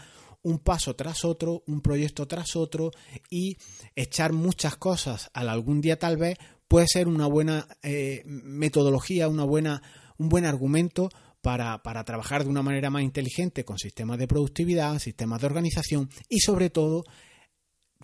un 0.43 0.59
paso 0.59 0.95
tras 0.97 1.25
otro, 1.25 1.63
un 1.67 1.81
proyecto 1.81 2.27
tras 2.27 2.57
otro 2.57 2.91
y 3.31 3.57
echar 3.95 4.33
muchas 4.33 4.77
cosas 4.77 5.31
al 5.35 5.49
algún 5.49 5.81
día 5.81 5.99
tal 5.99 6.17
vez 6.17 6.39
puede 6.73 6.89
ser 6.89 7.07
una 7.07 7.27
buena 7.27 7.69
eh, 7.83 8.23
metodología, 8.25 9.29
una 9.29 9.45
buena, 9.45 9.83
un 10.17 10.31
buen 10.31 10.47
argumento 10.47 11.11
para, 11.43 11.83
para, 11.83 12.03
trabajar 12.03 12.45
de 12.45 12.49
una 12.49 12.63
manera 12.63 12.89
más 12.89 13.03
inteligente 13.03 13.63
con 13.63 13.77
sistemas 13.77 14.17
de 14.17 14.27
productividad, 14.27 14.99
sistemas 14.99 15.43
de 15.43 15.49
organización 15.49 16.09
y 16.31 16.41
sobre 16.41 16.71
todo 16.71 17.05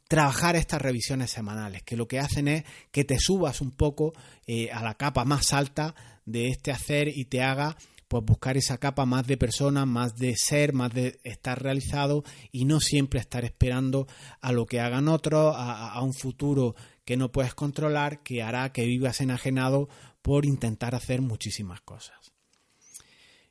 trabajar 0.07 0.55
estas 0.55 0.83
revisiones 0.83 1.31
semanales, 1.31 1.83
que 1.83 1.97
lo 1.97 2.07
que 2.09 2.19
hacen 2.19 2.47
es 2.47 2.65
que 2.91 3.05
te 3.05 3.19
subas 3.19 3.63
un 3.63 3.71
poco 3.71 4.13
eh, 4.47 4.71
a 4.71 4.83
la 4.83 4.99
capa 4.99 5.25
más 5.25 5.55
alta 5.55 5.95
de 6.27 6.49
este 6.49 6.71
hacer 6.71 7.09
y 7.09 7.25
te 7.25 7.41
haga 7.41 7.75
pues 8.09 8.25
buscar 8.25 8.57
esa 8.57 8.79
capa 8.79 9.05
más 9.05 9.27
de 9.27 9.37
persona, 9.37 9.85
más 9.85 10.17
de 10.17 10.35
ser, 10.37 10.73
más 10.73 10.93
de 10.93 11.21
estar 11.25 11.63
realizado 11.63 12.25
y 12.51 12.65
no 12.65 12.81
siempre 12.81 13.21
estar 13.21 13.45
esperando 13.45 14.09
a 14.41 14.51
lo 14.51 14.65
que 14.67 14.81
hagan 14.81 15.09
otros, 15.09 15.55
a, 15.57 16.01
un 16.03 16.15
futuro 16.15 16.75
que 17.09 17.17
no 17.17 17.33
puedes 17.33 17.55
controlar, 17.55 18.23
que 18.23 18.43
hará 18.43 18.71
que 18.71 18.85
vivas 18.85 19.23
enajenado 19.23 19.89
por 20.21 20.45
intentar 20.45 20.95
hacer 20.95 21.23
muchísimas 21.23 21.81
cosas. 21.81 22.19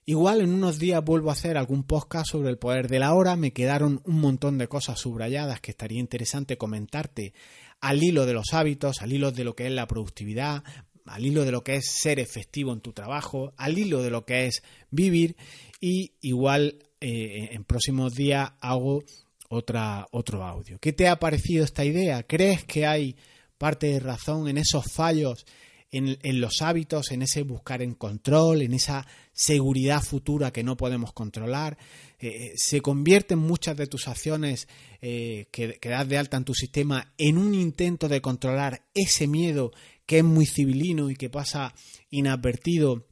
Igual 0.06 0.42
en 0.42 0.54
unos 0.54 0.78
días 0.78 1.04
vuelvo 1.04 1.32
a 1.32 1.34
hacer 1.34 1.58
algún 1.58 1.82
podcast 1.82 2.28
sobre 2.30 2.52
el 2.52 2.60
poder 2.60 2.88
de 2.88 3.00
la 3.00 3.16
hora, 3.16 3.36
me 3.36 3.54
quedaron 3.54 4.00
un 4.06 4.22
montón 4.22 4.60
de 4.60 4.68
cosas 4.68 5.00
subrayadas 5.00 5.60
que 5.60 5.72
estaría 5.72 6.00
interesante 6.00 6.60
comentarte 6.60 7.34
al 7.82 8.04
hilo 8.04 8.28
de 8.28 8.34
los 8.34 8.54
hábitos, 8.54 9.02
al 9.02 9.12
hilo 9.12 9.32
de 9.32 9.44
lo 9.44 9.56
que 9.56 9.66
es 9.66 9.72
la 9.72 9.88
productividad, 9.88 10.64
al 11.06 11.26
hilo 11.26 11.44
de 11.44 11.52
lo 11.52 11.64
que 11.64 11.78
es 11.78 11.90
ser 11.90 12.20
efectivo 12.20 12.74
en 12.74 12.82
tu 12.82 12.94
trabajo, 12.94 13.56
al 13.58 13.76
hilo 13.80 14.04
de 14.04 14.12
lo 14.12 14.24
que 14.24 14.46
es 14.46 14.62
vivir 14.92 15.36
y 15.82 16.14
igual 16.22 16.78
eh, 17.02 17.50
en 17.54 17.64
próximos 17.64 18.14
días 18.14 18.52
hago 18.62 19.04
otro 19.50 20.44
audio. 20.44 20.78
¿Qué 20.78 20.94
te 20.94 21.08
ha 21.08 21.18
parecido 21.18 21.66
esta 21.66 21.84
idea? 21.84 22.22
¿Crees 22.22 22.64
que 22.66 22.86
hay 22.86 23.16
parte 23.58 23.88
de 23.88 24.00
razón 24.00 24.48
en 24.48 24.58
esos 24.58 24.86
fallos, 24.92 25.46
en, 25.90 26.42
los 26.42 26.62
hábitos, 26.62 27.12
en 27.12 27.22
ese 27.22 27.44
buscar 27.44 27.82
en 27.82 27.96
control, 27.96 28.62
en 28.62 28.74
esa 28.74 29.08
seguridad 29.32 30.02
futura 30.02 30.52
que 30.52 30.64
no 30.64 30.76
podemos 30.76 31.14
controlar? 31.14 31.78
Eh, 32.20 32.28
eh, 32.28 32.54
¿Se 32.56 32.82
convierten 32.82 33.40
muchas 33.40 33.78
de 33.78 33.88
tus 33.88 34.08
acciones 34.08 34.68
que, 35.00 35.48
que 35.52 35.90
das 35.90 36.10
de 36.10 36.18
alta 36.18 36.38
en 36.38 36.44
tu 36.44 36.54
sistema 36.54 37.14
en 37.18 37.38
un 37.38 37.54
intento 37.54 38.10
de 38.10 38.22
controlar 38.22 38.84
ese 38.94 39.28
miedo 39.28 39.72
que 40.06 40.20
es 40.20 40.24
muy 40.24 40.46
civilino 40.46 41.10
y 41.10 41.16
que 41.16 41.30
pasa 41.30 41.74
inadvertido 42.10 43.06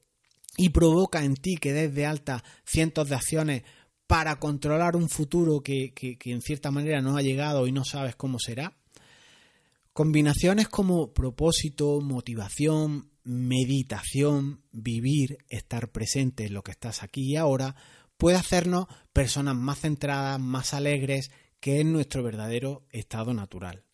y 0.57 0.69
provoca 0.69 1.23
en 1.23 1.35
ti 1.35 1.57
que 1.57 1.73
des 1.73 1.93
de 1.93 2.05
alta 2.05 2.43
cientos 2.65 3.09
de 3.09 3.15
acciones 3.15 3.63
para 4.07 4.39
controlar 4.39 4.95
un 4.95 5.09
futuro 5.09 5.61
que, 5.61 5.93
en 6.25 6.41
cierta 6.41 6.71
manera 6.71 7.01
no 7.01 7.17
ha 7.17 7.21
llegado 7.21 7.67
y 7.67 7.71
no 7.71 7.83
sabes 7.83 8.15
cómo 8.15 8.39
será. 8.39 8.73
Combinaciones 9.95 10.67
como 10.67 11.13
propósito, 11.13 12.01
motivación, 12.01 13.11
meditación, 13.23 14.61
vivir, 14.73 15.37
estar 15.47 15.89
presente 15.93 16.47
en 16.47 16.53
lo 16.53 16.63
que 16.63 16.71
estás 16.71 17.01
aquí 17.01 17.21
y 17.31 17.37
ahora, 17.37 17.77
puede 18.17 18.35
hacernos 18.35 18.87
personas 19.13 19.55
más 19.55 19.79
centradas, 19.79 20.37
más 20.37 20.73
alegres, 20.73 21.31
que 21.61 21.79
es 21.79 21.85
nuestro 21.85 22.23
verdadero 22.23 22.83
estado 22.89 23.33
natural. 23.33 23.85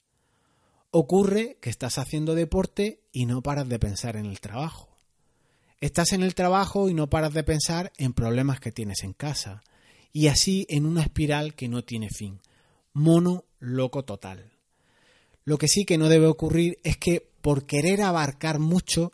Ocurre 0.90 1.60
que 1.62 1.70
estás 1.70 2.00
haciendo 2.00 2.34
deporte 2.34 3.04
y 3.12 3.28
no 3.28 3.44
paras 3.44 3.70
de 3.70 3.78
pensar 3.78 4.16
en 4.16 4.26
el 4.26 4.40
trabajo. 4.40 4.90
Estás 5.82 6.14
en 6.14 6.24
el 6.24 6.34
trabajo 6.34 6.90
y 6.90 6.96
no 6.96 7.12
paras 7.12 7.36
de 7.36 7.44
pensar 7.44 7.92
en 8.00 8.14
problemas 8.14 8.60
que 8.60 8.72
tienes 8.72 9.04
en 9.04 9.14
casa. 9.14 9.62
Y 10.12 10.30
así 10.30 10.66
en 10.68 10.88
una 10.88 11.04
espiral 11.04 11.54
que 11.54 11.68
no 11.68 11.84
tiene 11.84 12.10
fin. 12.10 12.40
Mono 12.92 13.46
loco 13.60 14.04
total. 14.04 14.51
Lo 15.44 15.58
que 15.58 15.68
sí 15.68 15.86
que 15.86 15.98
no 15.98 16.10
debe 16.10 16.28
ocurrir 16.28 16.80
es 16.84 16.98
que 16.98 17.28
por 17.42 17.66
querer 17.66 18.02
abarcar 18.02 18.60
mucho 18.60 19.12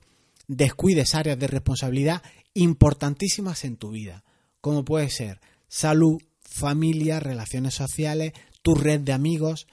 descuides 0.48 1.16
áreas 1.16 1.40
de 1.40 1.48
responsabilidad 1.48 2.22
importantísimas 2.54 3.64
en 3.64 3.78
tu 3.78 3.92
vida, 3.92 4.24
como 4.62 4.84
puede 4.84 5.10
ser 5.10 5.40
salud, 5.68 6.18
familia, 6.42 7.20
relaciones 7.20 7.76
sociales, 7.76 8.34
tu 8.62 8.76
red 8.76 9.02
de 9.02 9.14
amigos, 9.14 9.68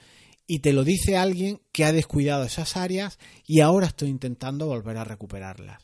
y 0.47 0.59
te 0.59 0.73
lo 0.73 0.83
dice 0.83 1.17
alguien 1.17 1.59
que 1.71 1.85
ha 1.85 1.91
descuidado 1.91 2.43
esas 2.43 2.77
áreas 2.77 3.17
y 3.47 3.61
ahora 3.61 3.87
estoy 3.87 4.09
intentando 4.09 4.67
volver 4.67 4.97
a 4.97 5.03
recuperarlas. 5.03 5.81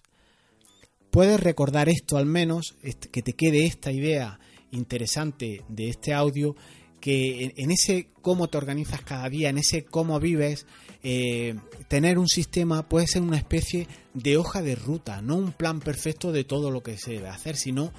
Puedes 1.09 1.39
recordar 1.39 1.89
esto 1.89 2.17
al 2.17 2.25
menos, 2.25 2.75
que 3.11 3.21
te 3.21 3.33
quede 3.33 3.65
esta 3.65 3.91
idea 3.91 4.39
interesante 4.71 5.63
de 5.67 5.89
este 5.89 6.13
audio, 6.13 6.55
que 7.01 7.53
en 7.57 7.71
ese 7.71 8.07
cómo 8.21 8.47
te 8.47 8.57
organizas 8.57 9.01
cada 9.01 9.27
día, 9.27 9.49
en 9.49 9.57
ese 9.57 9.83
cómo 9.83 10.19
vives, 10.19 10.67
eh, 11.03 11.55
tener 11.87 12.19
un 12.19 12.27
sistema 12.27 12.87
puede 12.87 13.07
ser 13.07 13.23
una 13.23 13.37
especie 13.37 13.87
de 14.13 14.37
hoja 14.37 14.61
de 14.61 14.75
ruta, 14.75 15.21
no 15.21 15.35
un 15.35 15.51
plan 15.51 15.79
perfecto 15.79 16.31
de 16.31 16.43
todo 16.43 16.69
lo 16.69 16.83
que 16.83 16.97
se 16.97 17.13
debe 17.13 17.27
hacer, 17.27 17.57
sino 17.57 17.91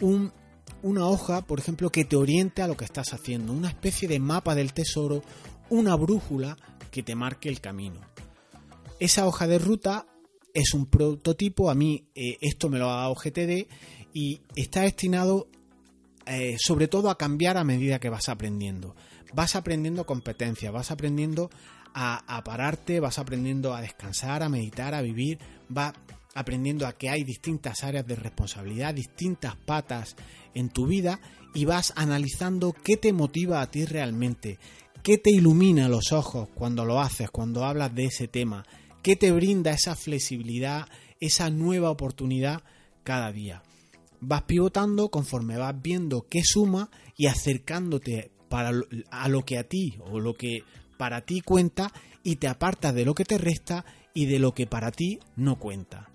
un, 0.00 0.32
una 0.82 1.08
hoja, 1.08 1.44
por 1.44 1.58
ejemplo, 1.58 1.90
que 1.90 2.04
te 2.04 2.16
oriente 2.16 2.62
a 2.62 2.68
lo 2.68 2.76
que 2.76 2.84
estás 2.84 3.12
haciendo, 3.12 3.52
una 3.52 3.68
especie 3.68 4.08
de 4.08 4.20
mapa 4.20 4.54
del 4.54 4.72
tesoro, 4.72 5.22
una 5.68 5.96
brújula 5.96 6.56
que 6.92 7.02
te 7.02 7.16
marque 7.16 7.48
el 7.48 7.60
camino. 7.60 8.00
Esa 9.00 9.26
hoja 9.26 9.48
de 9.48 9.58
ruta 9.58 10.06
es 10.54 10.72
un 10.72 10.86
prototipo, 10.86 11.68
a 11.68 11.74
mí 11.74 12.04
eh, 12.14 12.38
esto 12.40 12.68
me 12.70 12.78
lo 12.78 12.90
ha 12.90 13.00
dado 13.00 13.14
GTD 13.14 13.66
y 14.14 14.40
está 14.54 14.82
destinado 14.82 15.48
eh, 16.26 16.56
sobre 16.58 16.88
todo 16.88 17.10
a 17.10 17.18
cambiar 17.18 17.56
a 17.56 17.64
medida 17.64 17.98
que 17.98 18.10
vas 18.10 18.28
aprendiendo. 18.28 18.94
Vas 19.32 19.56
aprendiendo 19.56 20.06
competencias, 20.06 20.72
vas 20.72 20.90
aprendiendo 20.90 21.50
a, 21.94 22.22
a, 22.36 22.44
pararte, 22.44 23.00
vas 23.00 23.18
aprendiendo 23.18 23.74
a 23.74 23.80
descansar, 23.80 24.42
a 24.42 24.48
meditar, 24.48 24.94
a 24.94 25.02
vivir, 25.02 25.38
vas 25.68 25.94
aprendiendo 26.34 26.86
a 26.86 26.92
que 26.92 27.08
hay 27.08 27.24
distintas 27.24 27.82
áreas 27.82 28.06
de 28.06 28.16
responsabilidad, 28.16 28.94
distintas 28.94 29.56
patas 29.56 30.16
en 30.54 30.68
tu 30.68 30.86
vida 30.86 31.20
y 31.54 31.64
vas 31.64 31.92
analizando 31.96 32.72
qué 32.72 32.96
te 32.96 33.12
motiva 33.12 33.62
a 33.62 33.70
ti 33.70 33.86
realmente, 33.86 34.58
¿Qué 35.06 35.18
te 35.18 35.30
ilumina 35.30 35.88
los 35.88 36.10
ojos 36.10 36.48
cuando 36.52 36.84
lo 36.84 37.00
haces, 37.00 37.30
cuando 37.30 37.64
hablas 37.64 37.94
de 37.94 38.06
ese 38.06 38.26
tema? 38.26 38.66
¿Qué 39.04 39.14
te 39.14 39.30
brinda 39.30 39.70
esa 39.70 39.94
flexibilidad, 39.94 40.88
esa 41.20 41.48
nueva 41.48 41.90
oportunidad 41.90 42.64
cada 43.04 43.30
día? 43.30 43.62
Vas 44.20 44.42
pivotando 44.42 45.08
conforme 45.08 45.56
vas 45.56 45.74
viendo 45.80 46.26
qué 46.28 46.42
suma 46.44 46.90
y 47.16 47.26
acercándote 47.26 48.30
para 48.48 48.72
a 49.10 49.28
lo 49.28 49.44
que 49.44 49.58
a 49.58 49.64
ti 49.64 49.98
o 50.10 50.20
lo 50.20 50.34
que 50.34 50.62
para 50.96 51.20
ti 51.22 51.40
cuenta 51.40 51.92
y 52.22 52.36
te 52.36 52.48
apartas 52.48 52.94
de 52.94 53.04
lo 53.04 53.14
que 53.14 53.24
te 53.24 53.38
resta 53.38 53.84
y 54.14 54.26
de 54.26 54.38
lo 54.38 54.54
que 54.54 54.66
para 54.66 54.90
ti 54.90 55.18
no 55.36 55.58
cuenta. 55.58 56.08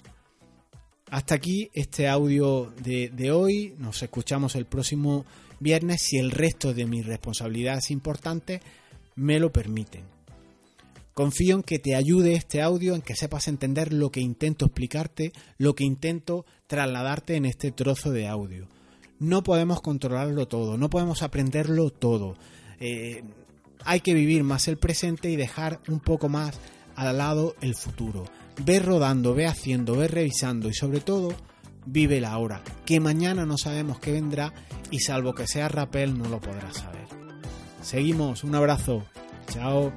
Hasta 1.09 1.35
aquí 1.35 1.69
este 1.73 2.07
audio 2.07 2.73
de 2.83 3.31
hoy. 3.31 3.75
Nos 3.77 4.01
escuchamos 4.01 4.55
el 4.55 4.65
próximo 4.65 5.25
viernes 5.59 6.01
si 6.01 6.17
el 6.17 6.31
resto 6.31 6.73
de 6.73 6.85
mis 6.85 7.05
responsabilidades 7.05 7.91
importantes 7.91 8.61
me 9.15 9.39
lo 9.39 9.51
permiten. 9.51 10.20
Confío 11.13 11.55
en 11.55 11.63
que 11.63 11.79
te 11.79 11.95
ayude 11.95 12.33
este 12.33 12.61
audio, 12.61 12.95
en 12.95 13.01
que 13.01 13.15
sepas 13.15 13.47
entender 13.47 13.91
lo 13.91 14.11
que 14.11 14.21
intento 14.21 14.65
explicarte, 14.65 15.33
lo 15.57 15.75
que 15.75 15.83
intento 15.83 16.45
trasladarte 16.67 17.35
en 17.35 17.45
este 17.45 17.71
trozo 17.71 18.11
de 18.11 18.27
audio. 18.27 18.67
No 19.19 19.43
podemos 19.43 19.81
controlarlo 19.81 20.47
todo, 20.47 20.77
no 20.77 20.89
podemos 20.89 21.21
aprenderlo 21.21 21.89
todo. 21.89 22.35
Eh, 22.79 23.23
hay 23.83 23.99
que 23.99 24.13
vivir 24.13 24.43
más 24.43 24.67
el 24.67 24.77
presente 24.77 25.29
y 25.29 25.35
dejar 25.35 25.81
un 25.87 25.99
poco 25.99 26.29
más 26.29 26.59
al 26.95 27.17
lado 27.17 27.55
el 27.61 27.75
futuro. 27.75 28.25
Ve 28.63 28.79
rodando, 28.79 29.33
ve 29.33 29.47
haciendo, 29.47 29.95
ve 29.95 30.07
revisando 30.07 30.69
y 30.69 30.73
sobre 30.73 31.01
todo 31.01 31.35
vive 31.85 32.21
la 32.21 32.37
hora, 32.37 32.63
que 32.85 32.99
mañana 32.99 33.45
no 33.45 33.57
sabemos 33.57 33.99
qué 33.99 34.11
vendrá 34.11 34.53
y 34.91 34.99
salvo 34.99 35.33
que 35.33 35.47
sea 35.47 35.67
rapel 35.67 36.17
no 36.17 36.29
lo 36.29 36.39
podrás 36.39 36.77
saber. 36.77 37.05
Seguimos, 37.81 38.43
un 38.43 38.55
abrazo, 38.55 39.03
chao. 39.51 39.91